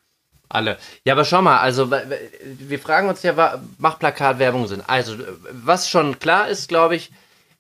Alle. 0.50 0.78
Ja, 1.06 1.14
aber 1.14 1.26
schau 1.26 1.42
mal, 1.44 1.60
also 1.60 1.92
wir 1.92 2.80
fragen 2.80 3.08
uns 3.08 3.22
ja, 3.22 3.62
macht 3.78 4.00
Plakatwerbung 4.00 4.68
Sinn? 4.68 4.84
Also, 4.86 5.16
was 5.52 5.90
schon 5.90 6.18
klar 6.20 6.50
ist, 6.50 6.68
glaube 6.68 6.96
ich, 6.96 7.12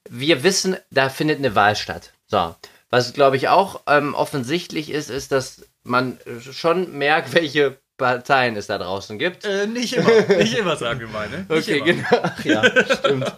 wir 0.10 0.43
wissen, 0.43 0.75
da 0.89 1.10
findet 1.10 1.38
eine 1.38 1.55
Wahl 1.55 1.75
statt. 1.75 2.12
So. 2.27 2.55
Was, 2.89 3.13
glaube 3.13 3.38
ich, 3.38 3.48
auch 3.48 3.81
ähm, 3.88 4.15
offensichtlich 4.15 4.89
ist, 4.89 5.12
ist, 5.12 5.31
dass 5.31 5.67
man 5.84 6.17
schon 6.51 6.98
merkt, 6.98 7.34
welche 7.36 7.77
Parteien 7.98 8.55
es 8.55 8.65
da 8.65 8.79
draußen 8.79 9.19
gibt. 9.19 9.46
Äh, 9.46 9.67
nicht 9.67 9.93
immer, 9.93 10.10
nicht 10.38 10.58
immer, 10.58 10.75
sagen 10.75 11.01
wir 11.01 11.08
mal, 11.10 11.29
ne? 11.29 11.46
Okay, 11.50 11.81
genau. 11.81 12.08
Ach 12.24 12.43
ja, 12.43 12.63
stimmt. 12.96 13.31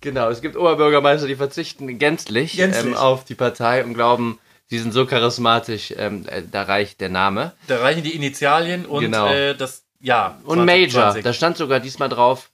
genau, 0.00 0.28
es 0.28 0.40
gibt 0.40 0.56
Oberbürgermeister, 0.56 1.26
die 1.26 1.34
verzichten 1.34 1.98
gänzlich, 1.98 2.56
Gänzlich. 2.56 2.86
Ähm, 2.86 2.94
auf 2.94 3.24
die 3.24 3.34
Partei 3.34 3.82
und 3.82 3.94
glauben, 3.94 4.38
sie 4.66 4.78
sind 4.78 4.92
so 4.92 5.06
charismatisch, 5.06 5.92
ähm, 5.96 6.26
äh, 6.28 6.42
da 6.50 6.62
reicht 6.62 7.00
der 7.00 7.08
Name. 7.10 7.52
Da 7.66 7.78
reichen 7.80 8.02
die 8.02 8.14
Initialien 8.14 8.86
und 8.86 9.02
Genau. 9.02 9.28
äh, 9.32 9.54
das, 9.54 9.84
ja. 10.00 10.38
Und 10.44 10.64
Major, 10.64 11.12
2020. 11.12 11.22
da 11.24 11.32
stand 11.32 11.56
sogar 11.56 11.80
diesmal 11.80 12.08
drauf, 12.08 12.50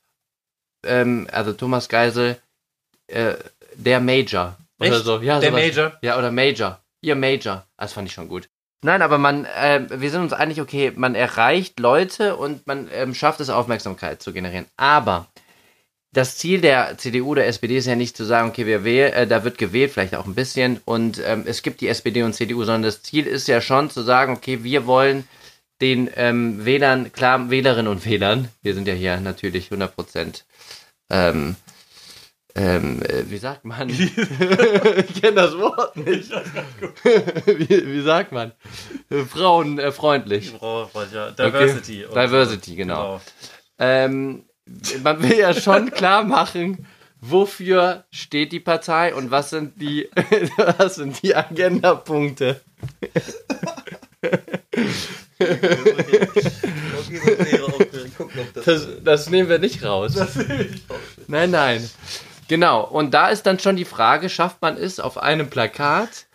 ähm, 0.85 1.27
also 1.33 1.53
Thomas 1.53 1.89
Geisel, 1.89 2.37
äh, 3.09 3.35
der 3.75 4.01
Major. 4.01 4.57
Oder 4.79 4.91
Echt? 4.97 5.05
so. 5.05 5.21
Ja, 5.21 5.41
Der 5.41 5.51
sowas. 5.51 5.63
Major? 5.63 5.93
Ja, 6.03 6.19
oder 6.19 6.31
Major. 6.31 6.81
Ihr 7.03 7.17
Major. 7.17 7.67
Das 7.77 7.93
fand 7.93 8.09
ich 8.09 8.15
schon 8.15 8.29
gut. 8.29 8.49
Nein, 8.83 9.03
aber 9.03 9.19
man, 9.19 9.45
äh, 9.45 9.87
wir 9.91 10.11
sind 10.11 10.23
uns 10.23 10.33
einig, 10.33 10.61
okay, 10.61 10.93
man 10.97 11.15
erreicht 11.15 11.79
Leute 11.81 12.37
und 12.37 12.67
man 12.67 12.89
ähm, 12.93 13.15
schafft 13.15 13.41
es, 13.41 13.51
Aufmerksamkeit 13.51 14.23
zu 14.23 14.33
generieren. 14.33 14.65
Aber 14.79 15.27
das 16.13 16.37
Ziel 16.39 16.61
der 16.61 16.99
CDU, 16.99 17.35
der 17.35 17.47
SPD 17.47 17.77
ist 17.77 17.87
ja 17.87 17.95
nicht 17.95 18.17
zu 18.17 18.25
sagen, 18.25 18.49
okay, 18.49 18.67
wir 18.67 18.85
wählen, 18.85 19.13
äh, 19.13 19.27
da 19.27 19.45
wird 19.45 19.59
gewählt, 19.59 19.93
vielleicht 19.93 20.15
auch 20.15 20.27
ein 20.27 20.35
bisschen, 20.35 20.81
und 20.85 21.23
ähm, 21.25 21.45
es 21.47 21.63
gibt 21.63 21.81
die 21.81 21.89
SPD 21.89 22.23
und 22.23 22.35
CDU, 22.35 22.65
sondern 22.65 22.83
das 22.83 23.03
Ziel 23.03 23.27
ist 23.27 23.47
ja 23.49 23.61
schon 23.61 23.91
zu 23.91 24.03
sagen, 24.03 24.33
okay, 24.33 24.65
wir 24.65 24.87
wollen 24.87 25.29
den 25.81 26.11
ähm, 26.17 26.65
Wählern, 26.65 27.13
klar, 27.13 27.51
Wählerinnen 27.51 27.91
und 27.91 28.05
Wählern, 28.05 28.49
wir 28.63 28.75
sind 28.75 28.89
ja 28.89 28.95
hier 28.95 29.21
natürlich 29.21 29.67
100 29.67 29.95
Prozent, 29.95 30.45
ähm, 31.11 31.57
ähm, 32.57 33.01
äh, 33.03 33.31
wie 33.31 33.39
sagt 33.39 33.65
man? 33.65 33.89
ich 33.91 35.23
kenne 35.23 35.37
das 35.37 35.57
Wort 35.57 35.97
nicht. 35.97 36.31
wie, 37.47 37.87
wie 37.87 38.03
sagt 38.03 38.33
man? 38.33 38.53
Äh, 39.09 39.23
Frauenfreundlich. 39.23 40.51
Frau, 40.51 40.91
ja, 41.13 41.31
Diversity. 41.31 42.07
Okay. 42.07 42.27
Diversity, 42.27 42.75
genau. 42.75 43.21
Ähm, 43.79 44.50
man 45.03 45.23
will 45.23 45.39
ja 45.39 45.55
schon 45.55 45.91
klar 45.91 46.25
machen, 46.25 46.87
wofür 47.21 48.05
steht 48.11 48.53
die 48.53 48.61
Partei 48.61 49.15
und 49.15 49.31
was 49.31 49.51
sind 49.51 49.81
die, 49.81 50.09
was 50.79 50.97
sind 50.97 51.23
die 51.23 51.35
Agendapunkte. 51.35 52.61
Das, 58.65 58.89
das 59.03 59.31
nehmen 59.31 59.49
wir 59.49 59.59
nicht 59.59 59.83
raus. 59.85 60.15
Nein, 61.27 61.51
nein. 61.51 61.89
Genau, 62.49 62.83
und 62.83 63.15
da 63.15 63.29
ist 63.29 63.45
dann 63.45 63.59
schon 63.59 63.77
die 63.77 63.85
Frage, 63.85 64.29
schafft 64.29 64.61
man 64.61 64.77
es 64.77 64.99
auf 64.99 65.19
einem 65.19 65.51
Plakat, 65.51 66.27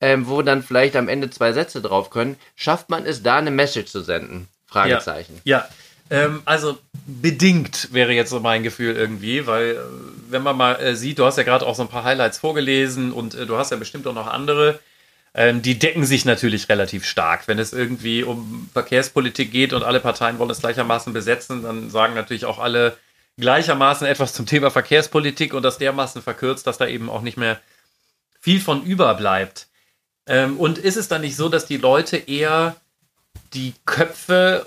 ähm, 0.00 0.28
wo 0.28 0.42
dann 0.42 0.62
vielleicht 0.62 0.96
am 0.96 1.08
Ende 1.08 1.30
zwei 1.30 1.52
Sätze 1.52 1.80
drauf 1.80 2.10
können, 2.10 2.36
schafft 2.56 2.90
man 2.90 3.06
es 3.06 3.22
da 3.22 3.36
eine 3.38 3.50
Message 3.50 3.90
zu 3.90 4.02
senden? 4.02 4.48
Fragezeichen. 4.66 5.40
Ja, 5.44 5.58
ja. 5.58 5.68
Ähm, 6.12 6.42
also 6.44 6.78
bedingt 7.06 7.88
wäre 7.92 8.12
jetzt 8.12 8.28
so 8.28 8.38
mein 8.38 8.62
Gefühl 8.62 8.94
irgendwie, 8.94 9.46
weil 9.46 9.70
äh, 9.70 9.78
wenn 10.28 10.42
man 10.42 10.58
mal 10.58 10.74
äh, 10.74 10.94
sieht, 10.94 11.18
du 11.18 11.24
hast 11.24 11.38
ja 11.38 11.42
gerade 11.42 11.66
auch 11.66 11.74
so 11.74 11.82
ein 11.82 11.88
paar 11.88 12.04
Highlights 12.04 12.36
vorgelesen 12.36 13.12
und 13.12 13.34
äh, 13.34 13.46
du 13.46 13.56
hast 13.56 13.70
ja 13.70 13.78
bestimmt 13.78 14.06
auch 14.06 14.12
noch 14.12 14.26
andere, 14.26 14.78
ähm, 15.32 15.62
die 15.62 15.78
decken 15.78 16.04
sich 16.04 16.26
natürlich 16.26 16.68
relativ 16.68 17.06
stark. 17.06 17.48
Wenn 17.48 17.58
es 17.58 17.72
irgendwie 17.72 18.24
um 18.24 18.68
Verkehrspolitik 18.74 19.50
geht 19.50 19.72
und 19.72 19.84
alle 19.84 20.00
Parteien 20.00 20.38
wollen 20.38 20.50
es 20.50 20.60
gleichermaßen 20.60 21.14
besetzen, 21.14 21.62
dann 21.62 21.88
sagen 21.88 22.12
natürlich 22.12 22.44
auch 22.44 22.58
alle 22.58 22.98
gleichermaßen 23.38 24.06
etwas 24.06 24.34
zum 24.34 24.44
Thema 24.44 24.70
Verkehrspolitik 24.70 25.54
und 25.54 25.62
das 25.62 25.78
dermaßen 25.78 26.20
verkürzt, 26.20 26.66
dass 26.66 26.76
da 26.76 26.86
eben 26.86 27.08
auch 27.08 27.22
nicht 27.22 27.38
mehr 27.38 27.58
viel 28.38 28.60
von 28.60 28.84
überbleibt. 28.84 29.66
Ähm, 30.26 30.58
und 30.58 30.76
ist 30.76 30.98
es 30.98 31.08
dann 31.08 31.22
nicht 31.22 31.36
so, 31.36 31.48
dass 31.48 31.64
die 31.64 31.78
Leute 31.78 32.18
eher 32.18 32.76
die 33.54 33.72
Köpfe, 33.86 34.66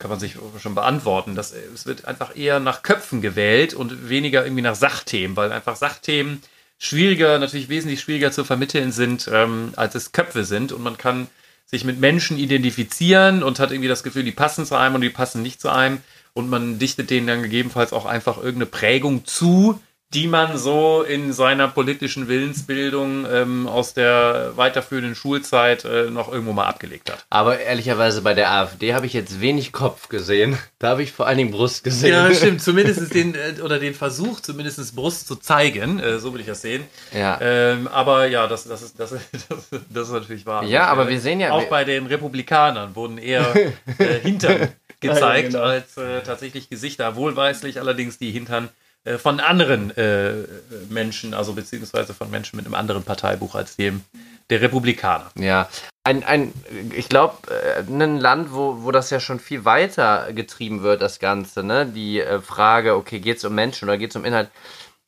kann 0.00 0.10
man 0.10 0.18
sich 0.18 0.36
schon 0.60 0.74
beantworten, 0.74 1.36
dass 1.36 1.52
es 1.52 1.86
wird 1.86 2.06
einfach 2.06 2.34
eher 2.34 2.58
nach 2.58 2.82
Köpfen 2.82 3.20
gewählt 3.20 3.74
und 3.74 4.08
weniger 4.08 4.42
irgendwie 4.44 4.62
nach 4.62 4.74
Sachthemen, 4.74 5.36
weil 5.36 5.52
einfach 5.52 5.76
Sachthemen 5.76 6.42
schwieriger, 6.78 7.38
natürlich 7.38 7.68
wesentlich 7.68 8.00
schwieriger 8.00 8.32
zu 8.32 8.42
vermitteln 8.42 8.90
sind, 8.90 9.28
ähm, 9.32 9.74
als 9.76 9.94
es 9.94 10.12
Köpfe 10.12 10.44
sind. 10.44 10.72
Und 10.72 10.82
man 10.82 10.96
kann 10.96 11.28
sich 11.66 11.84
mit 11.84 12.00
Menschen 12.00 12.38
identifizieren 12.38 13.42
und 13.42 13.60
hat 13.60 13.70
irgendwie 13.70 13.88
das 13.90 14.02
Gefühl, 14.02 14.24
die 14.24 14.32
passen 14.32 14.64
zu 14.64 14.74
einem 14.74 14.94
und 14.94 15.02
die 15.02 15.10
passen 15.10 15.42
nicht 15.42 15.60
zu 15.60 15.68
einem. 15.68 15.98
Und 16.32 16.48
man 16.48 16.78
dichtet 16.78 17.10
denen 17.10 17.26
dann 17.26 17.42
gegebenenfalls 17.42 17.92
auch 17.92 18.06
einfach 18.06 18.38
irgendeine 18.38 18.66
Prägung 18.66 19.26
zu, 19.26 19.80
die 20.12 20.26
man 20.26 20.58
so 20.58 21.02
in 21.02 21.32
seiner 21.32 21.68
politischen 21.68 22.26
Willensbildung 22.26 23.26
ähm, 23.30 23.68
aus 23.68 23.94
der 23.94 24.52
weiterführenden 24.56 25.14
Schulzeit 25.14 25.84
äh, 25.84 26.10
noch 26.10 26.32
irgendwo 26.32 26.52
mal 26.52 26.66
abgelegt 26.66 27.10
hat. 27.12 27.24
Aber 27.30 27.60
ehrlicherweise 27.60 28.20
bei 28.22 28.34
der 28.34 28.50
AfD 28.50 28.92
habe 28.92 29.06
ich 29.06 29.12
jetzt 29.12 29.40
wenig 29.40 29.70
Kopf 29.70 30.08
gesehen. 30.08 30.58
Da 30.80 30.88
habe 30.88 31.04
ich 31.04 31.12
vor 31.12 31.28
allen 31.28 31.38
Dingen 31.38 31.52
Brust 31.52 31.84
gesehen. 31.84 32.12
Ja, 32.12 32.34
stimmt. 32.34 32.60
Zumindest 32.60 33.14
den, 33.14 33.36
äh, 33.36 33.60
oder 33.62 33.78
den 33.78 33.94
Versuch, 33.94 34.40
zumindest 34.40 34.96
Brust 34.96 35.28
zu 35.28 35.36
zeigen. 35.36 36.00
Äh, 36.00 36.18
so 36.18 36.34
will 36.34 36.40
ich 36.40 36.46
das 36.46 36.62
sehen. 36.62 36.82
Ja. 37.12 37.38
Ähm, 37.40 37.86
aber 37.86 38.26
ja, 38.26 38.48
das, 38.48 38.64
das, 38.64 38.82
ist, 38.82 38.98
das, 38.98 39.10
das, 39.48 39.68
das 39.88 40.08
ist 40.08 40.12
natürlich 40.12 40.44
wahr. 40.44 40.64
Ja, 40.64 40.86
aber 40.86 41.08
wir 41.08 41.20
sehen 41.20 41.38
ja. 41.38 41.52
Auch 41.52 41.66
bei 41.66 41.84
den 41.84 42.06
Republikanern 42.06 42.96
wurden 42.96 43.18
eher 43.18 43.54
äh, 43.54 44.18
Hintern 44.22 44.70
gezeigt 44.98 45.52
ja, 45.52 45.60
genau. 45.60 45.62
als 45.62 45.96
äh, 45.96 46.22
tatsächlich 46.22 46.68
Gesichter. 46.68 47.14
Wohlweislich 47.14 47.78
allerdings 47.78 48.18
die 48.18 48.32
Hintern 48.32 48.70
äh, 49.04 49.18
von 49.18 49.40
anderen 49.40 49.96
äh, 49.96 50.34
Menschen, 50.90 51.34
also 51.34 51.54
beziehungsweise 51.54 52.12
von 52.14 52.30
Menschen 52.30 52.56
mit 52.56 52.66
einem 52.66 52.74
anderen 52.74 53.02
Parteibuch 53.02 53.54
als 53.54 53.76
dem 53.76 54.02
der 54.50 54.60
Republikaner. 54.60 55.30
Ja, 55.36 55.68
ein, 56.04 56.24
ein 56.24 56.52
ich 56.94 57.08
glaube, 57.08 57.36
äh, 57.48 57.80
ein 57.80 58.18
Land, 58.18 58.52
wo, 58.52 58.82
wo 58.82 58.90
das 58.90 59.10
ja 59.10 59.20
schon 59.20 59.40
viel 59.40 59.64
weiter 59.64 60.32
getrieben 60.32 60.82
wird, 60.82 61.00
das 61.02 61.18
Ganze, 61.18 61.62
ne? 61.62 61.86
Die 61.86 62.20
äh, 62.20 62.40
Frage, 62.40 62.94
okay, 62.94 63.20
geht 63.20 63.38
es 63.38 63.44
um 63.44 63.54
Menschen 63.54 63.88
oder 63.88 63.96
geht 63.96 64.10
es 64.10 64.16
um 64.16 64.24
Inhalt, 64.24 64.50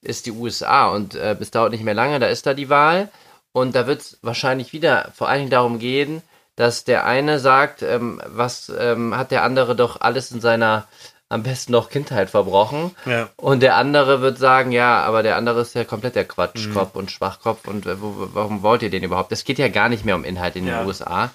ist 0.01 0.27
die 0.27 0.33
USA 0.33 0.89
und 0.89 1.15
äh, 1.15 1.37
es 1.41 1.51
dauert 1.51 1.73
nicht 1.73 1.85
mehr 1.85 1.95
lange, 1.95 2.19
da 2.19 2.29
ist 2.29 2.47
da 2.47 2.55
die 2.55 2.69
Wahl 2.69 3.11
und 3.53 3.75
da 3.75 3.87
wird 3.87 4.01
es 4.01 4.19
wahrscheinlich 4.23 4.73
wieder 4.73 5.13
vor 5.15 5.29
allen 5.29 5.41
Dingen 5.41 5.51
darum 5.51 5.79
gehen, 5.79 6.23
dass 6.57 6.85
der 6.85 7.07
eine 7.07 7.39
sagt, 7.39 7.83
ähm, 7.83 8.21
was 8.27 8.71
ähm, 8.79 9.17
hat 9.17 9.31
der 9.31 9.43
andere 9.43 9.77
doch 9.77 10.01
alles 10.01 10.31
in 10.31 10.41
seiner 10.41 10.89
am 11.33 11.43
besten 11.43 11.73
noch 11.73 11.89
Kindheit 11.89 12.31
verbrochen. 12.31 12.91
Ja. 13.07 13.31
Und 13.37 13.63
der 13.63 13.77
andere 13.77 14.21
wird 14.21 14.39
sagen, 14.39 14.71
ja, 14.71 15.03
aber 15.03 15.23
der 15.23 15.37
andere 15.37 15.63
ist 15.63 15.75
ja 15.75 15.85
komplett 15.85 16.15
der 16.15 16.27
Quatschkopf 16.27 16.95
mhm. 16.95 17.01
und 17.01 17.11
Schwachkopf 17.11 17.67
und 17.67 17.87
äh, 17.87 17.97
warum 17.99 18.63
wollt 18.63 18.83
ihr 18.83 18.91
den 18.91 19.03
überhaupt? 19.03 19.33
Es 19.33 19.45
geht 19.45 19.59
ja 19.59 19.69
gar 19.69 19.89
nicht 19.89 20.05
mehr 20.05 20.15
um 20.15 20.25
Inhalt 20.25 20.57
in 20.57 20.67
den 20.67 20.75
ja. 20.75 20.85
USA. 20.85 21.31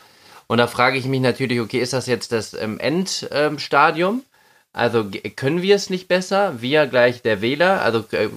Und 0.47 0.59
da 0.59 0.67
frage 0.67 0.97
ich 0.97 1.05
mich 1.05 1.19
natürlich, 1.19 1.59
okay, 1.59 1.79
ist 1.79 1.93
das 1.93 2.05
jetzt 2.05 2.31
das 2.31 2.53
ähm, 2.53 2.79
Endstadium? 2.79 4.15
Ähm, 4.15 4.23
also 4.71 5.09
können 5.35 5.63
wir 5.63 5.75
es 5.75 5.89
nicht 5.89 6.07
besser? 6.07 6.61
Wir 6.61 6.85
gleich 6.85 7.23
der 7.23 7.41
Wähler? 7.41 7.81
Also 7.81 8.05
äh, 8.11 8.29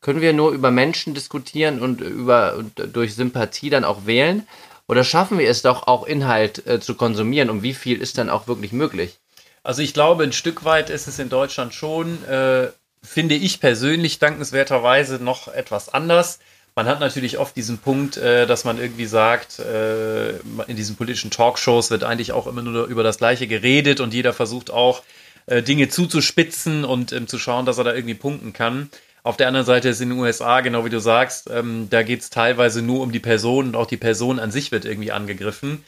können 0.00 0.20
wir 0.20 0.32
nur 0.32 0.50
über 0.50 0.72
Menschen 0.72 1.14
diskutieren 1.14 1.80
und 1.80 2.00
über 2.00 2.56
und 2.56 2.72
durch 2.92 3.14
Sympathie 3.14 3.70
dann 3.70 3.84
auch 3.84 4.06
wählen? 4.06 4.46
Oder 4.88 5.04
schaffen 5.04 5.38
wir 5.38 5.48
es 5.48 5.62
doch 5.62 5.86
auch 5.86 6.04
Inhalt 6.04 6.66
äh, 6.66 6.80
zu 6.80 6.94
konsumieren? 6.94 7.48
Und 7.48 7.62
wie 7.62 7.74
viel 7.74 8.00
ist 8.00 8.18
dann 8.18 8.30
auch 8.30 8.48
wirklich 8.48 8.72
möglich? 8.72 9.18
Also 9.66 9.82
ich 9.82 9.94
glaube, 9.94 10.22
ein 10.22 10.32
Stück 10.32 10.64
weit 10.64 10.90
ist 10.90 11.08
es 11.08 11.18
in 11.18 11.28
Deutschland 11.28 11.74
schon, 11.74 12.24
äh, 12.26 12.68
finde 13.02 13.34
ich 13.34 13.58
persönlich 13.58 14.20
dankenswerterweise 14.20 15.16
noch 15.16 15.48
etwas 15.48 15.92
anders. 15.92 16.38
Man 16.76 16.86
hat 16.86 17.00
natürlich 17.00 17.38
oft 17.38 17.56
diesen 17.56 17.78
Punkt, 17.78 18.16
äh, 18.16 18.46
dass 18.46 18.62
man 18.62 18.78
irgendwie 18.78 19.06
sagt, 19.06 19.58
äh, 19.58 20.36
in 20.68 20.76
diesen 20.76 20.94
politischen 20.94 21.32
Talkshows 21.32 21.90
wird 21.90 22.04
eigentlich 22.04 22.30
auch 22.30 22.46
immer 22.46 22.62
nur 22.62 22.86
über 22.86 23.02
das 23.02 23.18
Gleiche 23.18 23.48
geredet 23.48 23.98
und 23.98 24.14
jeder 24.14 24.32
versucht 24.32 24.70
auch, 24.70 25.02
äh, 25.46 25.64
Dinge 25.64 25.88
zuzuspitzen 25.88 26.84
und 26.84 27.10
ähm, 27.10 27.26
zu 27.26 27.36
schauen, 27.36 27.66
dass 27.66 27.78
er 27.78 27.84
da 27.84 27.92
irgendwie 27.92 28.14
punkten 28.14 28.52
kann. 28.52 28.88
Auf 29.24 29.36
der 29.36 29.48
anderen 29.48 29.66
Seite 29.66 29.88
ist 29.88 30.00
in 30.00 30.10
den 30.10 30.18
USA, 30.20 30.60
genau 30.60 30.84
wie 30.84 30.90
du 30.90 31.00
sagst, 31.00 31.50
ähm, 31.50 31.88
da 31.90 32.04
geht 32.04 32.20
es 32.20 32.30
teilweise 32.30 32.82
nur 32.82 33.00
um 33.00 33.10
die 33.10 33.18
Person 33.18 33.66
und 33.66 33.74
auch 33.74 33.86
die 33.86 33.96
Person 33.96 34.38
an 34.38 34.52
sich 34.52 34.70
wird 34.70 34.84
irgendwie 34.84 35.10
angegriffen 35.10 35.82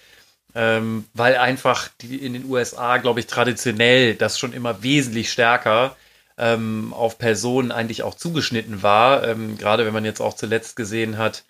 ähm, 0.55 1.05
weil 1.15 1.37
einfach 1.37 1.89
die 2.01 2.17
in 2.17 2.33
den 2.33 2.45
USA, 2.47 2.97
glaube 2.97 3.21
ich, 3.21 3.27
traditionell 3.27 4.15
das 4.15 4.39
schon 4.39 4.53
immer 4.53 4.83
wesentlich 4.83 5.31
stärker 5.31 5.97
ähm, 6.39 6.93
auf 6.95 7.19
Personen 7.19 7.73
eigentlich 7.73 8.03
auch 8.03 8.15
zugeschnitten 8.15 8.83
war. 8.83 9.27
Ähm, 9.27 9.59
gerade 9.59 9.85
wenn 9.85 9.93
man 9.93 10.05
jetzt 10.05 10.21
auch 10.21 10.35
zuletzt 10.35 10.77
gesehen 10.77 11.19
hat, 11.19 11.45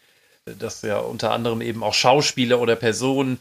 dass 0.58 0.82
ja 0.82 0.98
unter 0.98 1.32
anderem 1.32 1.60
eben 1.60 1.82
auch 1.82 1.94
Schauspieler 1.94 2.60
oder 2.60 2.74
Personen, 2.74 3.40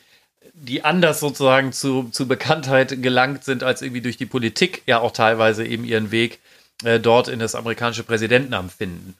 die 0.53 0.83
anders 0.83 1.19
sozusagen 1.19 1.71
zu, 1.71 2.09
zu 2.11 2.27
Bekanntheit 2.27 3.01
gelangt 3.01 3.43
sind 3.43 3.63
als 3.63 3.81
irgendwie 3.81 4.01
durch 4.01 4.17
die 4.17 4.25
Politik, 4.25 4.83
ja 4.85 4.99
auch 4.99 5.11
teilweise 5.11 5.65
eben 5.65 5.85
ihren 5.85 6.11
Weg 6.11 6.39
äh, 6.83 6.99
dort 6.99 7.27
in 7.27 7.39
das 7.39 7.55
amerikanische 7.55 8.03
Präsidentenamt 8.03 8.71
finden. 8.73 9.15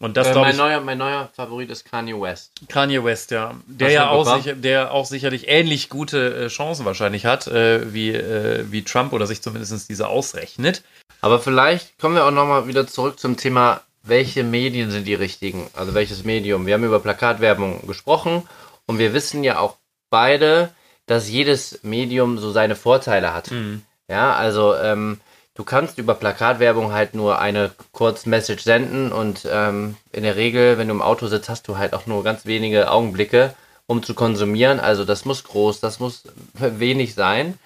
Und 0.00 0.16
das, 0.16 0.28
äh, 0.28 0.34
mein, 0.34 0.52
ich, 0.52 0.56
neuer, 0.56 0.80
mein 0.80 0.98
neuer 0.98 1.28
Favorit 1.34 1.70
ist 1.70 1.84
Kanye 1.84 2.20
West. 2.20 2.52
Kanye 2.68 3.02
West, 3.02 3.32
ja. 3.32 3.54
Der 3.66 3.90
ja 3.90 4.10
auch, 4.10 4.36
sicher, 4.36 4.54
der 4.54 4.92
auch 4.92 5.06
sicherlich 5.06 5.48
ähnlich 5.48 5.88
gute 5.88 6.44
äh, 6.44 6.48
Chancen 6.48 6.84
wahrscheinlich 6.84 7.26
hat, 7.26 7.48
äh, 7.48 7.92
wie, 7.92 8.10
äh, 8.10 8.64
wie 8.70 8.84
Trump 8.84 9.12
oder 9.12 9.26
sich 9.26 9.42
zumindest 9.42 9.88
diese 9.88 10.06
ausrechnet. 10.06 10.82
Aber 11.20 11.40
vielleicht 11.40 11.98
kommen 11.98 12.14
wir 12.14 12.24
auch 12.24 12.30
nochmal 12.30 12.68
wieder 12.68 12.86
zurück 12.86 13.18
zum 13.18 13.36
Thema, 13.36 13.80
welche 14.04 14.44
Medien 14.44 14.90
sind 14.90 15.06
die 15.06 15.14
richtigen? 15.14 15.68
Also 15.74 15.94
welches 15.94 16.24
Medium? 16.24 16.66
Wir 16.66 16.74
haben 16.74 16.84
über 16.84 17.00
Plakatwerbung 17.00 17.86
gesprochen 17.86 18.48
und 18.86 18.98
wir 18.98 19.12
wissen 19.12 19.42
ja 19.42 19.58
auch 19.58 19.76
beide, 20.10 20.70
dass 21.06 21.28
jedes 21.28 21.80
Medium 21.82 22.38
so 22.38 22.52
seine 22.52 22.76
Vorteile 22.76 23.34
hat. 23.34 23.50
Mhm. 23.50 23.82
Ja, 24.08 24.34
also 24.34 24.74
ähm, 24.76 25.20
du 25.58 25.64
kannst 25.64 25.98
über 25.98 26.14
Plakatwerbung 26.14 26.92
halt 26.92 27.14
nur 27.14 27.40
eine 27.40 27.72
Kurzmessage 27.90 28.62
senden 28.62 29.10
und 29.10 29.46
ähm, 29.50 29.96
in 30.12 30.22
der 30.22 30.36
Regel, 30.36 30.78
wenn 30.78 30.86
du 30.86 30.94
im 30.94 31.02
Auto 31.02 31.26
sitzt, 31.26 31.48
hast 31.48 31.66
du 31.66 31.76
halt 31.76 31.94
auch 31.94 32.06
nur 32.06 32.22
ganz 32.22 32.46
wenige 32.46 32.90
Augenblicke, 32.90 33.54
um 33.86 34.04
zu 34.04 34.14
konsumieren. 34.14 34.78
Also 34.78 35.04
das 35.04 35.24
muss 35.24 35.42
groß, 35.42 35.80
das 35.80 35.98
muss 35.98 36.22
wenig 36.54 37.14
sein. 37.14 37.58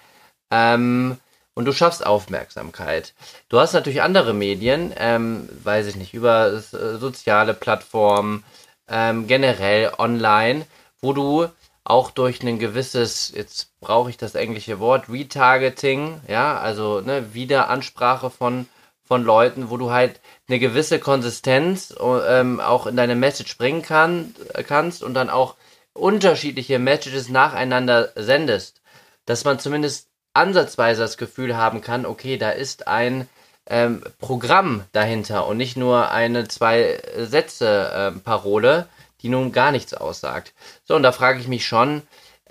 Ähm, 0.50 1.18
und 1.54 1.66
du 1.66 1.72
schaffst 1.72 2.04
Aufmerksamkeit. 2.04 3.12
Du 3.50 3.60
hast 3.60 3.74
natürlich 3.74 4.00
andere 4.00 4.32
Medien, 4.32 4.94
ähm, 4.96 5.46
weiß 5.62 5.86
ich 5.86 5.96
nicht, 5.96 6.14
über 6.14 6.60
soziale 6.60 7.52
Plattformen, 7.52 8.42
ähm, 8.88 9.26
generell 9.26 9.92
online, 9.98 10.64
wo 11.02 11.12
du 11.12 11.46
auch 11.84 12.10
durch 12.10 12.42
ein 12.42 12.58
gewisses, 12.58 13.32
jetzt 13.34 13.78
brauche 13.80 14.10
ich 14.10 14.16
das 14.16 14.34
englische 14.34 14.78
Wort, 14.78 15.08
Retargeting, 15.08 16.20
ja, 16.28 16.58
also 16.58 17.00
ne, 17.00 17.34
Wiederansprache 17.34 18.30
von, 18.30 18.68
von 19.02 19.24
Leuten, 19.24 19.68
wo 19.70 19.76
du 19.76 19.90
halt 19.90 20.20
eine 20.48 20.58
gewisse 20.58 21.00
Konsistenz 21.00 21.94
ähm, 22.28 22.60
auch 22.60 22.86
in 22.86 22.96
deine 22.96 23.16
Message 23.16 23.58
bringen 23.58 23.82
kann, 23.82 24.34
kannst 24.66 25.02
und 25.02 25.14
dann 25.14 25.30
auch 25.30 25.56
unterschiedliche 25.92 26.78
Messages 26.78 27.28
nacheinander 27.28 28.12
sendest, 28.14 28.80
dass 29.26 29.44
man 29.44 29.58
zumindest 29.58 30.08
ansatzweise 30.34 31.02
das 31.02 31.16
Gefühl 31.16 31.56
haben 31.56 31.80
kann, 31.80 32.06
okay, 32.06 32.38
da 32.38 32.50
ist 32.50 32.88
ein 32.88 33.28
ähm, 33.66 34.02
Programm 34.18 34.84
dahinter 34.92 35.46
und 35.46 35.56
nicht 35.56 35.76
nur 35.76 36.10
eine 36.10 36.48
zwei 36.48 37.00
Sätze 37.16 38.12
äh, 38.16 38.18
Parole, 38.20 38.88
die 39.22 39.28
nun 39.28 39.52
gar 39.52 39.72
nichts 39.72 39.94
aussagt. 39.94 40.52
So, 40.84 40.94
und 40.94 41.02
da 41.02 41.12
frage 41.12 41.40
ich 41.40 41.48
mich 41.48 41.66
schon, 41.66 42.02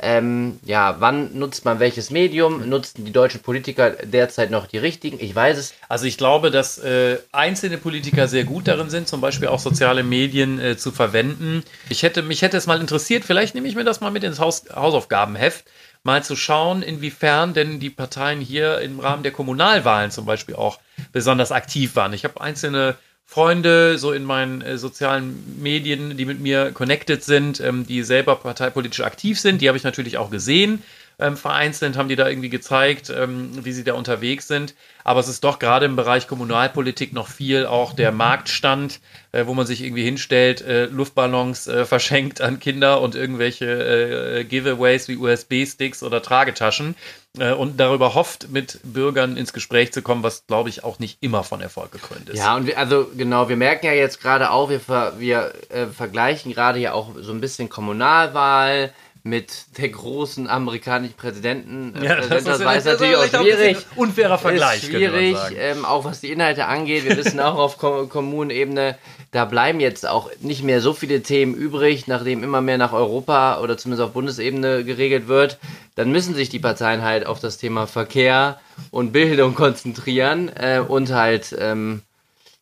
ähm, 0.03 0.60
ja, 0.65 0.95
wann 0.99 1.38
nutzt 1.38 1.63
man 1.63 1.79
welches 1.79 2.10
Medium? 2.10 2.67
Nutzen 2.67 3.05
die 3.05 3.12
deutschen 3.12 3.41
Politiker 3.41 3.91
derzeit 3.91 4.49
noch 4.49 4.65
die 4.65 4.79
richtigen? 4.79 5.19
Ich 5.19 5.36
weiß 5.36 5.57
es. 5.60 5.75
Also 5.89 6.05
ich 6.05 6.17
glaube, 6.17 6.49
dass 6.49 6.79
äh, 6.79 7.19
einzelne 7.31 7.77
Politiker 7.77 8.27
sehr 8.27 8.43
gut 8.43 8.67
darin 8.67 8.89
sind, 8.89 9.07
zum 9.07 9.21
Beispiel 9.21 9.49
auch 9.49 9.60
soziale 9.60 10.01
Medien 10.01 10.60
äh, 10.60 10.75
zu 10.75 10.91
verwenden. 10.91 11.63
Ich 11.89 12.01
hätte, 12.01 12.23
mich 12.23 12.41
hätte 12.41 12.57
es 12.57 12.65
mal 12.65 12.81
interessiert, 12.81 13.25
vielleicht 13.25 13.53
nehme 13.53 13.67
ich 13.67 13.75
mir 13.75 13.84
das 13.84 14.01
mal 14.01 14.10
mit 14.10 14.23
ins 14.23 14.39
Haus, 14.39 14.63
Hausaufgabenheft 14.73 15.65
mal 16.03 16.23
zu 16.23 16.36
schauen, 16.36 16.81
inwiefern 16.81 17.53
denn 17.53 17.79
die 17.79 17.91
Parteien 17.91 18.41
hier 18.41 18.79
im 18.79 18.99
Rahmen 18.99 19.21
der 19.21 19.31
Kommunalwahlen 19.31 20.10
zum 20.10 20.25
Beispiel 20.25 20.55
auch 20.55 20.79
besonders 21.12 21.51
aktiv 21.51 21.95
waren. 21.95 22.13
Ich 22.13 22.23
habe 22.23 22.41
einzelne 22.41 22.95
Freunde 23.32 23.98
so 23.98 24.12
in 24.12 24.26
meinen 24.26 24.62
äh, 24.62 24.78
sozialen 24.78 25.58
Medien, 25.62 26.17
die 26.17 26.26
mit 26.26 26.41
mir 26.41 26.74
connected 26.74 27.24
sind, 27.24 27.62
ähm, 27.62 27.88
die 27.88 28.04
selber 28.04 28.36
parteipolitisch 28.36 29.00
aktiv 29.00 29.39
sind. 29.39 29.62
Die 29.62 29.70
habe 29.70 29.78
ich 29.78 29.86
natürlich 29.86 30.17
auch 30.17 30.30
gesehen 30.30 30.84
ähm, 31.21 31.38
vereinzelt, 31.38 31.97
haben 31.97 32.10
die 32.10 32.15
da 32.15 32.27
irgendwie 32.27 32.49
gezeigt, 32.49 33.10
ähm, 33.10 33.51
wie 33.63 33.71
sie 33.71 33.84
da 33.84 33.93
unterwegs 33.93 34.47
sind. 34.47 34.75
Aber 35.03 35.19
es 35.19 35.27
ist 35.27 35.43
doch 35.43 35.60
gerade 35.60 35.86
im 35.86 35.95
Bereich 35.95 36.27
Kommunalpolitik 36.27 37.13
noch 37.13 37.27
viel 37.27 37.65
auch 37.65 37.93
der 37.93 38.12
Marktstand, 38.12 38.99
äh, 39.31 39.45
wo 39.45 39.53
man 39.53 39.65
sich 39.65 39.84
irgendwie 39.84 40.03
hinstellt, 40.03 40.62
äh, 40.62 40.86
Luftballons 40.86 41.67
äh, 41.67 41.86
verschenkt 41.86 42.41
an 42.41 42.60
Kinder 42.60 43.01
und 43.01 43.15
irgendwelche 43.15 43.65
äh, 43.65 44.43
Giveaways 44.43 45.07
wie 45.07 45.17
USB-Sticks 45.17 46.03
oder 46.03 46.21
Tragetaschen 46.21 46.95
äh, 47.39 47.53
und 47.53 47.79
darüber 47.79 48.13
hofft, 48.13 48.49
mit 48.49 48.79
Bürgern 48.84 49.38
ins 49.38 49.53
Gespräch 49.53 49.93
zu 49.93 50.01
kommen, 50.01 50.23
was 50.23 50.45
glaube 50.47 50.69
ich 50.69 50.84
auch 50.84 50.99
nicht 50.99 51.17
immer 51.21 51.43
von 51.43 51.62
Erfolg 51.62 51.91
gekrönt 51.91 52.29
ist. 52.29 52.38
Ja, 52.38 52.55
und 52.55 52.67
wir, 52.67 52.77
also 52.77 53.10
genau, 53.15 53.49
wir 53.49 53.57
merken 53.57 53.86
ja 53.86 53.93
jetzt 53.93 54.21
gerade 54.21 54.51
auch, 54.51 54.69
wir, 54.69 54.79
ver, 54.79 55.13
wir 55.19 55.53
äh, 55.69 55.88
vergleichen 55.88 56.53
gerade 56.53 56.79
ja 56.79 56.93
auch 56.93 57.12
so 57.19 57.31
ein 57.31 57.41
bisschen 57.41 57.69
Kommunalwahl 57.69 58.91
mit 59.23 59.77
der 59.77 59.89
großen 59.89 60.49
amerikanischen 60.49 61.13
Präsidenten. 61.15 61.93
Ja, 62.01 62.15
Präsident, 62.15 62.31
das, 62.31 62.43
das 62.43 62.65
war 62.65 62.75
ist, 62.75 62.86
jetzt 62.86 62.99
natürlich 62.99 63.17
auch 63.17 63.41
schwierig. 63.41 63.77
ein 63.77 63.97
unfairer 63.97 64.38
Vergleich. 64.38 64.84
ist 64.84 64.89
schwierig, 64.89 65.38
ähm, 65.57 65.86
auch 65.86 66.05
was 66.05 66.21
die 66.21 66.31
Inhalte 66.31 66.65
angeht. 66.65 67.05
Wir 67.05 67.17
wissen 67.17 67.39
auch 67.39 67.55
auf 67.55 67.77
Kom 67.77 68.10
Kommunenebene, 68.10 68.97
da 69.31 69.45
bleiben 69.45 69.79
jetzt 69.79 70.07
auch 70.07 70.29
nicht 70.41 70.63
mehr 70.63 70.81
so 70.81 70.93
viele 70.93 71.21
Themen 71.21 71.53
übrig, 71.53 72.07
nachdem 72.07 72.43
immer 72.43 72.62
mehr 72.62 72.77
nach 72.77 72.93
Europa 72.93 73.60
oder 73.62 73.77
zumindest 73.77 74.07
auf 74.07 74.13
Bundesebene 74.13 74.84
geregelt 74.84 75.27
wird. 75.27 75.57
Dann 75.95 76.12
müssen 76.12 76.34
sich 76.34 76.49
die 76.49 76.60
Parteien 76.60 77.03
halt 77.03 77.25
auf 77.25 77.39
das 77.39 77.57
Thema 77.57 77.88
Verkehr 77.88 78.60
und 78.89 79.12
Bildung 79.13 79.53
konzentrieren 79.55 80.49
äh, 80.55 80.79
und 80.86 81.12
halt 81.12 81.55
ähm, 81.57 82.01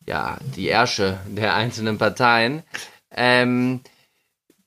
ja 0.06 0.38
die 0.56 0.68
Ärsche 0.68 1.18
der 1.26 1.54
einzelnen 1.54 1.96
Parteien. 1.96 2.62
Ähm, 3.16 3.80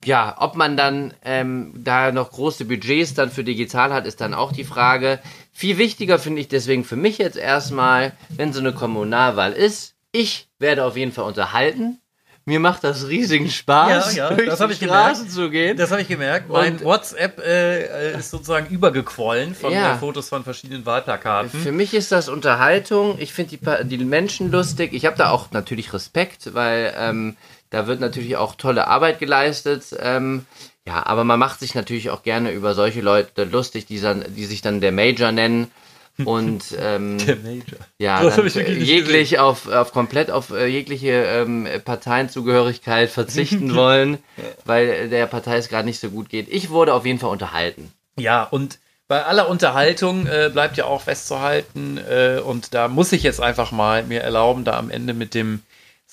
ja, 0.06 0.36
ob 0.39 0.56
man 0.56 0.76
dann 0.78 1.13
ähm, 1.24 1.74
da 1.76 2.12
noch 2.12 2.32
große 2.32 2.66
Budgets 2.66 3.13
dann 3.13 3.32
für 3.32 3.44
digital 3.44 3.94
hat, 3.94 4.06
ist 4.06 4.22
dann 4.22 4.34
auch 4.34 4.52
die 4.52 4.63
Frage. 4.63 5.20
Viel 5.52 5.78
wichtiger 5.78 6.20
finde 6.20 6.42
ich 6.42 6.48
deswegen 6.48 6.84
für 6.84 6.96
mich 6.96 7.18
jetzt 7.18 7.38
erstmal, 7.38 8.13
wenn 8.30 8.54
so 8.54 8.60
eine 8.60 8.74
Kommunalwahl 8.74 9.54
ist, 9.54 9.94
ich 10.12 10.48
werde 10.60 10.86
auf 10.86 10.96
jeden 10.98 11.12
Fall 11.12 11.26
unterhalten. 11.26 12.00
Mir 12.46 12.60
macht 12.60 12.84
das 12.84 13.08
riesigen 13.08 13.50
Spaß, 13.50 14.16
Ja, 14.18 14.30
ja, 14.30 14.36
durch 14.36 14.50
das 14.50 14.60
die 14.60 14.74
ich 14.74 14.80
gemerkt. 14.82 15.16
Straßen 15.16 15.30
zu 15.30 15.50
gehen. 15.50 15.78
Das 15.78 15.92
habe 15.92 16.02
ich 16.02 16.10
gemerkt. 16.10 16.50
Mein 16.50 16.74
Und- 16.74 16.84
WhatsApp 16.84 17.39
äh, 17.39 18.12
äh, 18.12 18.20
ist 18.20 18.32
sozusagen 18.32 18.68
übergequollen 18.68 19.56
von 19.56 19.72
Ja. 19.72 19.96
Fotos 19.98 20.28
von 20.28 20.44
verschiedenen 20.44 20.86
Wahlplakaten. 20.86 21.50
Für 21.50 21.72
mich 21.72 21.94
ist 21.94 22.12
das 22.12 22.28
Unterhaltung. 22.28 23.16
Ich 23.18 23.32
finde 23.32 23.56
die, 23.58 23.98
die 23.98 24.04
Menschen 24.04 24.52
lustig. 24.52 24.92
Ich 24.92 25.06
habe 25.06 25.16
da 25.18 25.30
auch 25.30 25.52
natürlich 25.52 25.94
Respekt, 25.94 26.54
weil 26.54 26.94
ähm, 26.98 27.38
da 27.73 27.88
wird 27.88 27.99
natürlich 27.99 28.38
auch 28.38 28.53
tolle 28.55 28.88
Arbeit 28.88 29.17
geleistet. 29.17 29.95
Ähm, 29.99 30.45
ja, 30.86 31.05
aber 31.05 31.23
man 31.23 31.39
macht 31.39 31.59
sich 31.59 31.73
natürlich 31.73 32.12
auch 32.12 32.21
gerne 32.21 32.51
über 32.51 32.75
solche 32.75 33.01
Leute 33.01 33.45
lustig, 33.45 33.88
die, 33.88 33.99
dann, 33.99 34.23
die 34.36 34.45
sich 34.45 34.62
dann 34.62 34.79
der 34.79 34.91
Major 34.91 35.31
nennen. 35.31 35.71
Und 36.25 36.65
ähm, 36.79 37.17
Der 37.25 37.38
Major. 37.38 37.79
ja, 37.97 38.29
dann 38.29 38.47
jeglich 38.47 39.39
auf, 39.39 39.67
auf 39.67 39.91
komplett 39.91 40.29
auf 40.29 40.51
äh, 40.51 40.67
jegliche 40.67 41.09
ähm, 41.09 41.67
Parteienzugehörigkeit 41.83 43.09
verzichten 43.09 43.73
wollen, 43.75 44.19
weil 44.63 45.09
der 45.09 45.25
Partei 45.25 45.57
es 45.57 45.69
gerade 45.69 45.88
nicht 45.88 45.99
so 45.99 46.12
gut 46.12 46.29
geht. 46.29 46.49
Ich 46.49 46.69
wurde 46.69 46.93
auf 46.93 47.07
jeden 47.07 47.17
Fall 47.17 47.31
unterhalten. 47.31 47.91
Ja, 48.15 48.43
und 48.43 48.77
bei 49.07 49.25
aller 49.25 49.49
Unterhaltung 49.49 50.27
äh, 50.27 50.51
bleibt 50.53 50.77
ja 50.77 50.86
auch 50.86 51.01
festzuhalten, 51.01 51.97
äh, 51.97 52.39
und 52.39 52.75
da 52.75 52.88
muss 52.88 53.12
ich 53.12 53.23
jetzt 53.23 53.41
einfach 53.41 53.71
mal 53.71 54.03
mir 54.03 54.21
erlauben, 54.21 54.63
da 54.63 54.77
am 54.77 54.91
Ende 54.91 55.15
mit 55.15 55.33
dem, 55.33 55.63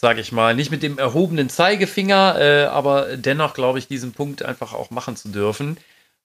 sage 0.01 0.23
ich 0.23 0.33
mal, 0.33 0.55
nicht 0.55 0.71
mit 0.71 0.83
dem 0.83 0.97
erhobenen 0.97 1.51
Zeigefinger, 1.51 2.41
äh, 2.41 2.65
aber 2.65 3.19
dennoch 3.19 3.53
glaube 3.53 3.79
ich, 3.79 3.87
diesen 3.87 4.13
Punkt 4.13 4.43
einfach 4.43 4.73
auch 4.73 4.91
machen 4.91 5.15
zu 5.15 5.29
dürfen. 5.29 5.77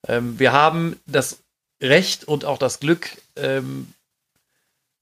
Ähm, 0.08 0.40
wir 0.40 0.54
haben 0.54 0.98
das 1.08 1.40
Recht 1.84 2.24
und 2.24 2.46
auch 2.46 2.58
das 2.58 2.80
Glück, 2.80 3.10
ähm, 3.36 3.94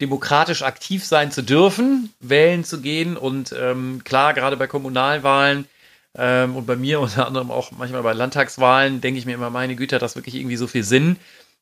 demokratisch 0.01 0.63
aktiv 0.63 1.05
sein 1.05 1.31
zu 1.31 1.43
dürfen, 1.43 2.11
wählen 2.19 2.63
zu 2.63 2.81
gehen 2.81 3.15
und 3.15 3.53
ähm, 3.55 4.01
klar, 4.03 4.33
gerade 4.33 4.57
bei 4.57 4.65
Kommunalwahlen 4.65 5.67
ähm, 6.17 6.55
und 6.55 6.65
bei 6.65 6.75
mir 6.75 6.99
unter 6.99 7.27
anderem 7.27 7.51
auch 7.51 7.69
manchmal 7.71 8.01
bei 8.01 8.13
Landtagswahlen 8.13 9.01
denke 9.01 9.19
ich 9.19 9.27
mir 9.27 9.35
immer, 9.35 9.51
meine 9.51 9.75
Güte, 9.75 9.97
hat 9.97 10.01
das 10.01 10.15
wirklich 10.15 10.33
irgendwie 10.33 10.57
so 10.57 10.65
viel 10.65 10.83
Sinn. 10.83 11.17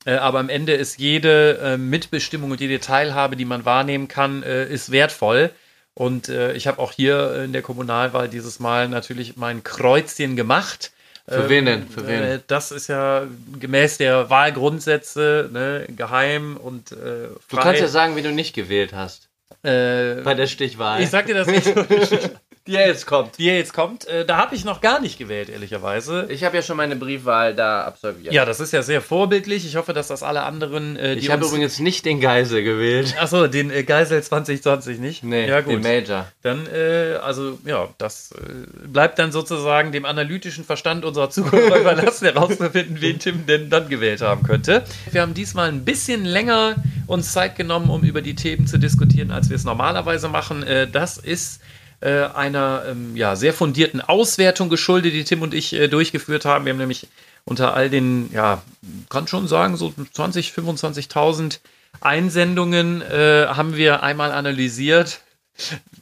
Äh, 0.06 0.14
aber 0.14 0.40
am 0.40 0.48
Ende 0.48 0.76
ist 0.76 0.98
jede 0.98 1.58
äh, 1.58 1.78
Mitbestimmung 1.78 2.52
und 2.52 2.62
jede 2.62 2.80
Teilhabe, 2.80 3.36
die 3.36 3.46
man 3.46 3.66
wahrnehmen 3.66 4.08
kann, 4.08 4.44
äh, 4.44 4.66
ist 4.66 4.94
wertvoll. 4.94 5.52
Und 5.94 6.30
äh, 6.30 6.54
ich 6.54 6.68
habe 6.68 6.80
auch 6.80 6.92
hier 6.94 7.44
in 7.44 7.52
der 7.54 7.62
Kommunalwahl 7.62 8.30
dieses 8.30 8.60
Mal 8.60 8.88
natürlich 8.88 9.36
mein 9.38 9.64
Kreuzchen 9.64 10.36
gemacht. 10.36 10.92
Für 11.28 11.50
wen 11.50 11.66
denn? 11.66 11.88
Für 11.88 12.08
wen? 12.08 12.24
Äh, 12.24 12.40
das 12.48 12.72
ist 12.72 12.88
ja 12.88 13.24
gemäß 13.60 13.98
der 13.98 14.30
Wahlgrundsätze 14.30 15.50
ne, 15.52 15.86
geheim 15.96 16.58
und 16.58 16.92
äh, 16.94 16.96
Du 16.96 17.56
frei. 17.56 17.62
kannst 17.64 17.82
ja 17.82 17.88
sagen, 17.88 18.16
wie 18.16 18.22
du 18.22 18.32
nicht 18.32 18.54
gewählt 18.56 18.94
hast. 18.94 19.30
äh, 19.64 20.16
Bei 20.24 20.34
der 20.34 20.48
Stichwahl. 20.48 21.02
ich 21.02 21.10
sag 21.10 21.28
dir 21.28 21.36
das 21.36 21.48
nicht, 21.48 21.68
die 22.68 22.74
ja 22.74 22.82
jetzt 22.82 23.08
kommt. 23.08 23.38
die 23.38 23.46
jetzt 23.46 23.74
kommt. 23.74 24.08
Äh, 24.08 24.26
da 24.26 24.38
habe 24.38 24.56
ich 24.56 24.66
noch 24.66 24.82
gar 24.82 25.00
nicht 25.00 25.18
gewählt, 25.18 25.50
ehrlicherweise. 25.50 26.28
Ich 26.30 26.44
habe 26.44 26.56
ja 26.56 26.62
schon 26.62 26.78
meine 26.78 26.96
Briefwahl 26.96 27.56
da 27.56 27.84
absolviert. 27.84 28.34
Ja, 28.34 28.46
das 28.46 28.60
ist 28.60 28.72
ja 28.72 28.84
sehr 28.84 29.02
vorbildlich. 29.02 29.66
Ich 29.66 29.76
hoffe, 29.76 29.94
dass 29.94 30.08
das 30.08 30.22
alle 30.22 30.44
anderen, 30.44 30.96
äh, 30.96 31.16
die 31.16 31.22
ich 31.22 31.32
habe 31.32 31.46
übrigens 31.46 31.80
nicht 31.80 32.06
den 32.06 32.20
Geisel 32.20 32.64
gewählt. 32.64 33.16
Achso, 33.20 33.48
den 33.48 33.72
äh, 33.72 33.84
Geisel 33.84 34.22
2020 34.22 35.00
nicht? 35.00 35.24
Nee, 35.24 35.48
ja 35.48 35.62
gut. 35.62 35.74
den 35.74 35.82
Major. 35.82 36.28
Dann, 36.44 36.68
äh, 36.68 37.18
also 37.24 37.58
ja, 37.66 37.90
das 37.98 38.32
äh, 38.34 38.88
bleibt 38.88 39.18
dann 39.18 39.32
sozusagen 39.32 39.92
dem 39.92 40.06
analytischen 40.06 40.64
Verstand 40.64 41.04
unserer 41.04 41.32
Zuhörer 41.32 41.78
überlassen, 41.80 42.26
herauszufinden, 42.26 43.02
wen 43.02 43.18
Tim 43.18 43.46
denn 43.48 43.70
dann 43.70 43.90
gewählt 43.90 44.22
haben 44.22 44.44
könnte. 44.44 44.84
Wir 45.12 45.22
haben 45.22 45.34
diesmal 45.34 45.70
ein 45.70 45.84
bisschen 45.84 46.26
länger 46.26 46.76
uns 47.08 47.34
Zeit 47.34 47.56
genommen, 47.56 47.90
um 47.90 48.04
über 48.04 48.22
die 48.22 48.36
Themen 48.36 48.68
zu 48.68 48.78
diskutieren, 48.78 49.32
als 49.32 49.50
wir 49.50 49.56
es 49.56 49.64
normalerweise 49.64 50.30
machen. 50.30 50.64
Äh, 50.64 50.88
das 50.88 51.18
ist 51.18 51.62
äh, 52.02 52.26
einer 52.34 52.84
ähm, 52.88 53.16
ja, 53.16 53.36
sehr 53.36 53.54
fundierten 53.54 54.02
Auswertung 54.02 54.70
geschuldet, 54.70 55.14
die 55.14 55.24
Tim 55.24 55.42
und 55.42 55.54
ich 55.54 55.74
äh, 55.74 55.88
durchgeführt 55.88 56.46
haben. 56.46 56.66
Wir 56.66 56.74
haben 56.74 56.80
nämlich 56.80 57.08
unter 57.46 57.74
all 57.74 57.90
den, 57.90 58.32
ja, 58.34 58.62
kann 59.10 59.28
schon 59.28 59.48
sagen, 59.48 59.78
so 59.78 59.94
20, 60.14 60.52
25.000 60.52 61.60
Einsendungen 62.00 63.02
äh, 63.02 63.48
haben 63.48 63.76
wir 63.76 64.04
einmal 64.04 64.32
analysiert, 64.32 65.22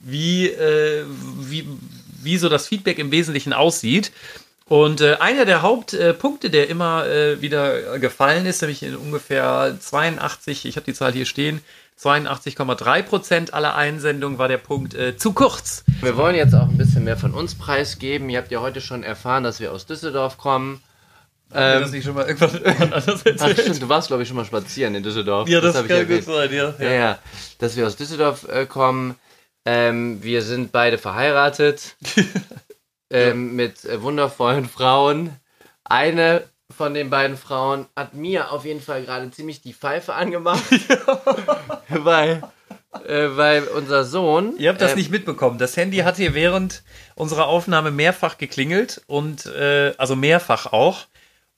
wie, 0.03 0.47
äh, 0.47 1.05
wie, 1.39 1.67
wie 2.21 2.37
so 2.37 2.49
das 2.49 2.67
Feedback 2.67 2.99
im 2.99 3.11
Wesentlichen 3.11 3.53
aussieht. 3.53 4.11
Und 4.65 5.01
äh, 5.01 5.15
einer 5.15 5.45
der 5.45 5.63
Hauptpunkte, 5.63 6.51
der 6.51 6.69
immer 6.69 7.07
äh, 7.07 7.41
wieder 7.41 7.97
gefallen 7.99 8.45
ist, 8.45 8.61
nämlich 8.61 8.83
in 8.83 8.95
ungefähr 8.95 9.75
82, 9.79 10.65
ich 10.65 10.75
habe 10.75 10.85
die 10.85 10.93
Zahl 10.93 11.11
hier 11.11 11.25
stehen, 11.25 11.61
82,3 12.01 13.03
Prozent 13.03 13.53
aller 13.53 13.75
Einsendungen 13.75 14.37
war 14.37 14.47
der 14.47 14.57
Punkt 14.57 14.93
äh, 14.93 15.17
zu 15.17 15.33
kurz. 15.33 15.83
Wir 16.01 16.15
wollen 16.15 16.35
jetzt 16.35 16.55
auch 16.55 16.69
ein 16.69 16.77
bisschen 16.77 17.03
mehr 17.03 17.17
von 17.17 17.33
uns 17.33 17.55
preisgeben. 17.55 18.29
Ihr 18.29 18.37
habt 18.37 18.51
ja 18.51 18.61
heute 18.61 18.79
schon 18.79 19.03
erfahren, 19.03 19.43
dass 19.43 19.59
wir 19.59 19.73
aus 19.73 19.85
Düsseldorf 19.85 20.37
kommen. 20.37 20.81
Ähm, 21.53 21.81
das 21.81 21.91
nicht 21.91 22.05
schon 22.05 22.15
mal 22.15 22.25
irgendwann 22.25 22.63
anders 22.93 23.21
ach 23.21 23.25
erzählt? 23.25 23.59
stimmt, 23.59 23.81
du 23.81 23.89
warst 23.89 24.07
glaube 24.07 24.23
ich 24.23 24.29
schon 24.29 24.37
mal 24.37 24.45
spazieren 24.45 24.95
in 24.95 25.03
Düsseldorf. 25.03 25.49
ja, 25.49 25.59
das, 25.59 25.75
hab 25.75 25.87
kann 25.87 26.07
gut 26.07 26.23
sein, 26.23 26.53
ja. 26.53 26.73
Ja, 26.79 26.91
ja, 26.91 27.19
dass 27.57 27.75
wir 27.75 27.85
aus 27.85 27.97
Düsseldorf 27.97 28.47
äh, 28.47 28.65
kommen. 28.65 29.15
Ähm, 29.65 30.23
wir 30.23 30.41
sind 30.41 30.71
beide 30.71 30.97
verheiratet 30.97 31.97
ähm, 33.09 33.55
mit 33.55 33.83
äh, 33.83 34.01
wundervollen 34.01 34.69
Frauen. 34.69 35.31
Eine 35.83 36.43
von 36.75 36.93
den 36.93 37.09
beiden 37.09 37.37
Frauen 37.37 37.87
hat 37.95 38.13
mir 38.13 38.51
auf 38.51 38.65
jeden 38.65 38.81
Fall 38.81 39.03
gerade 39.03 39.29
ziemlich 39.31 39.61
die 39.61 39.73
Pfeife 39.73 40.13
angemacht, 40.13 40.63
weil, 41.89 42.43
äh, 43.05 43.29
weil 43.31 43.63
unser 43.63 44.05
Sohn. 44.05 44.55
Ihr 44.57 44.69
habt 44.69 44.81
das 44.81 44.91
ähm, 44.91 44.97
nicht 44.97 45.11
mitbekommen. 45.11 45.57
Das 45.57 45.75
Handy 45.77 45.97
hat 45.97 46.17
hier 46.17 46.33
während 46.33 46.83
unserer 47.15 47.47
Aufnahme 47.47 47.91
mehrfach 47.91 48.37
geklingelt 48.37 49.01
und 49.07 49.45
äh, 49.47 49.93
also 49.97 50.15
mehrfach 50.15 50.67
auch. 50.67 51.05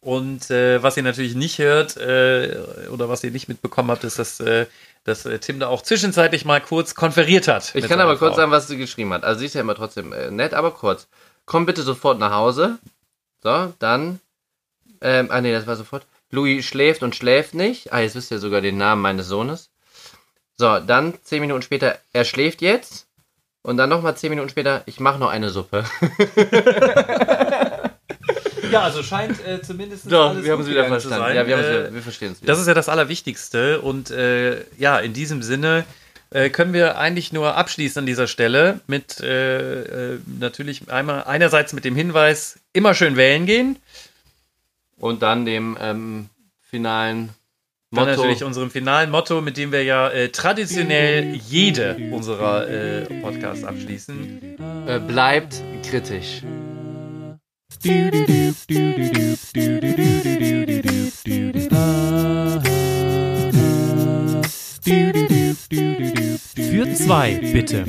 Und 0.04 0.50
äh, 0.50 0.82
was 0.82 0.98
ihr 0.98 1.04
natürlich 1.04 1.36
nicht 1.36 1.60
hört 1.60 1.96
äh, 1.98 2.58
oder 2.92 3.08
was 3.08 3.24
ihr 3.24 3.30
nicht 3.30 3.48
mitbekommen 3.48 3.92
habt, 3.92 4.04
ist, 4.04 4.18
dass, 4.18 4.40
äh, 4.40 4.66
dass 5.04 5.28
äh, 5.28 5.38
Tim 5.38 5.60
da 5.60 5.68
auch 5.68 5.84
zwischenzeitlich 5.84 6.44
mal 6.44 6.60
kurz 6.60 6.96
konferiert 6.96 7.48
hat. 7.48 7.76
Ich 7.76 7.88
kann 7.88 8.00
aber 8.00 8.18
kurz 8.18 8.32
Frau. 8.32 8.38
sagen, 8.38 8.52
was 8.52 8.68
sie 8.68 8.78
geschrieben 8.78 9.14
hat. 9.14 9.24
Also 9.24 9.42
sie 9.42 9.46
ist 9.46 9.54
ja 9.54 9.62
immer 9.62 9.76
trotzdem 9.76 10.12
äh, 10.12 10.32
nett, 10.32 10.56
aber 10.56 10.72
kurz. 10.72 11.08
Komm 11.46 11.68
bitte 11.68 11.84
sofort 11.84 12.18
nach 12.18 12.32
Hause. 12.32 12.80
So, 13.44 13.74
dann. 13.78 14.20
Ähm, 15.02 15.28
ah 15.32 15.42
nee, 15.42 15.52
das 15.52 15.68
war 15.68 15.76
sofort. 15.76 16.06
Louis 16.30 16.64
schläft 16.66 17.04
und 17.04 17.16
schläft 17.16 17.54
nicht. 17.54 17.92
Ah, 17.92 18.00
jetzt 18.00 18.16
wisst 18.16 18.32
ihr 18.32 18.40
sogar 18.40 18.62
den 18.62 18.78
Namen 18.78 19.02
meines 19.02 19.28
Sohnes. 19.28 19.70
So, 20.58 20.80
dann 20.80 21.14
zehn 21.24 21.42
Minuten 21.42 21.62
später, 21.62 21.98
er 22.14 22.24
schläft 22.26 22.62
jetzt. 22.62 23.08
Und 23.64 23.78
dann 23.78 23.90
nochmal 23.90 24.16
zehn 24.18 24.30
Minuten 24.30 24.50
später, 24.50 24.82
ich 24.86 25.00
mache 25.00 25.20
noch 25.20 25.30
eine 25.30 25.50
Suppe. 25.50 25.86
Ja, 28.72 28.84
also 28.84 29.04
scheint 29.04 29.46
äh, 29.46 29.62
zumindest. 29.62 30.10
Doch, 30.10 30.30
alles 30.30 30.46
wir 30.46 30.54
haben 30.54 30.62
es 30.62 30.70
wieder 30.70 30.86
verstanden. 30.86 31.36
Ja, 31.36 31.46
wir, 31.46 31.58
Äh, 31.58 31.60
wieder- 31.60 31.94
wir 31.94 32.02
verstehen 32.02 32.32
es 32.32 32.42
wieder. 32.42 32.54
Das 32.54 32.60
ist 32.62 32.68
ja 32.68 32.74
das 32.74 32.88
Allerwichtigste. 32.88 33.82
Und 33.82 34.12
äh, 34.12 34.64
ja, 34.78 34.98
in 35.00 35.12
diesem 35.12 35.44
Sinne 35.44 35.84
äh, 36.30 36.50
können 36.50 36.72
wir 36.72 36.98
eigentlich 36.98 37.34
nur 37.34 37.58
abschließen 37.58 38.00
an 38.00 38.06
dieser 38.06 38.28
Stelle 38.28 38.80
mit 38.88 39.20
äh, 39.20 40.14
äh, 40.14 40.20
natürlich 40.40 40.90
einmal 40.90 41.26
einerseits 41.26 41.74
mit 41.74 41.84
dem 41.84 41.98
Hinweis, 41.98 42.60
immer 42.72 42.94
schön 42.94 43.18
wählen 43.18 43.46
gehen. 43.46 43.76
Und 45.02 45.24
dann 45.24 45.46
dem 45.46 45.76
ähm, 45.82 46.30
finalen 46.62 47.30
Dann 47.90 48.06
Motto. 48.06 48.22
natürlich 48.22 48.44
unserem 48.44 48.70
finalen 48.70 49.10
Motto, 49.10 49.42
mit 49.42 49.58
dem 49.58 49.72
wir 49.72 49.84
ja 49.84 50.10
äh, 50.10 50.30
traditionell 50.30 51.34
jede 51.34 51.98
unserer 52.12 52.70
äh, 52.70 53.06
Podcasts 53.22 53.64
abschließen. 53.64 54.58
äh, 54.88 55.00
bleibt 55.00 55.62
kritisch. 55.84 56.44
Für 66.70 66.94
zwei 66.94 67.40
bitte. 67.52 67.86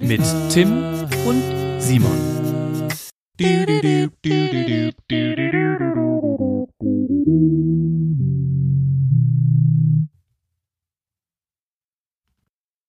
Mit 0.00 0.22
Tim 0.50 1.08
und 1.26 1.80
Simon. 1.80 2.36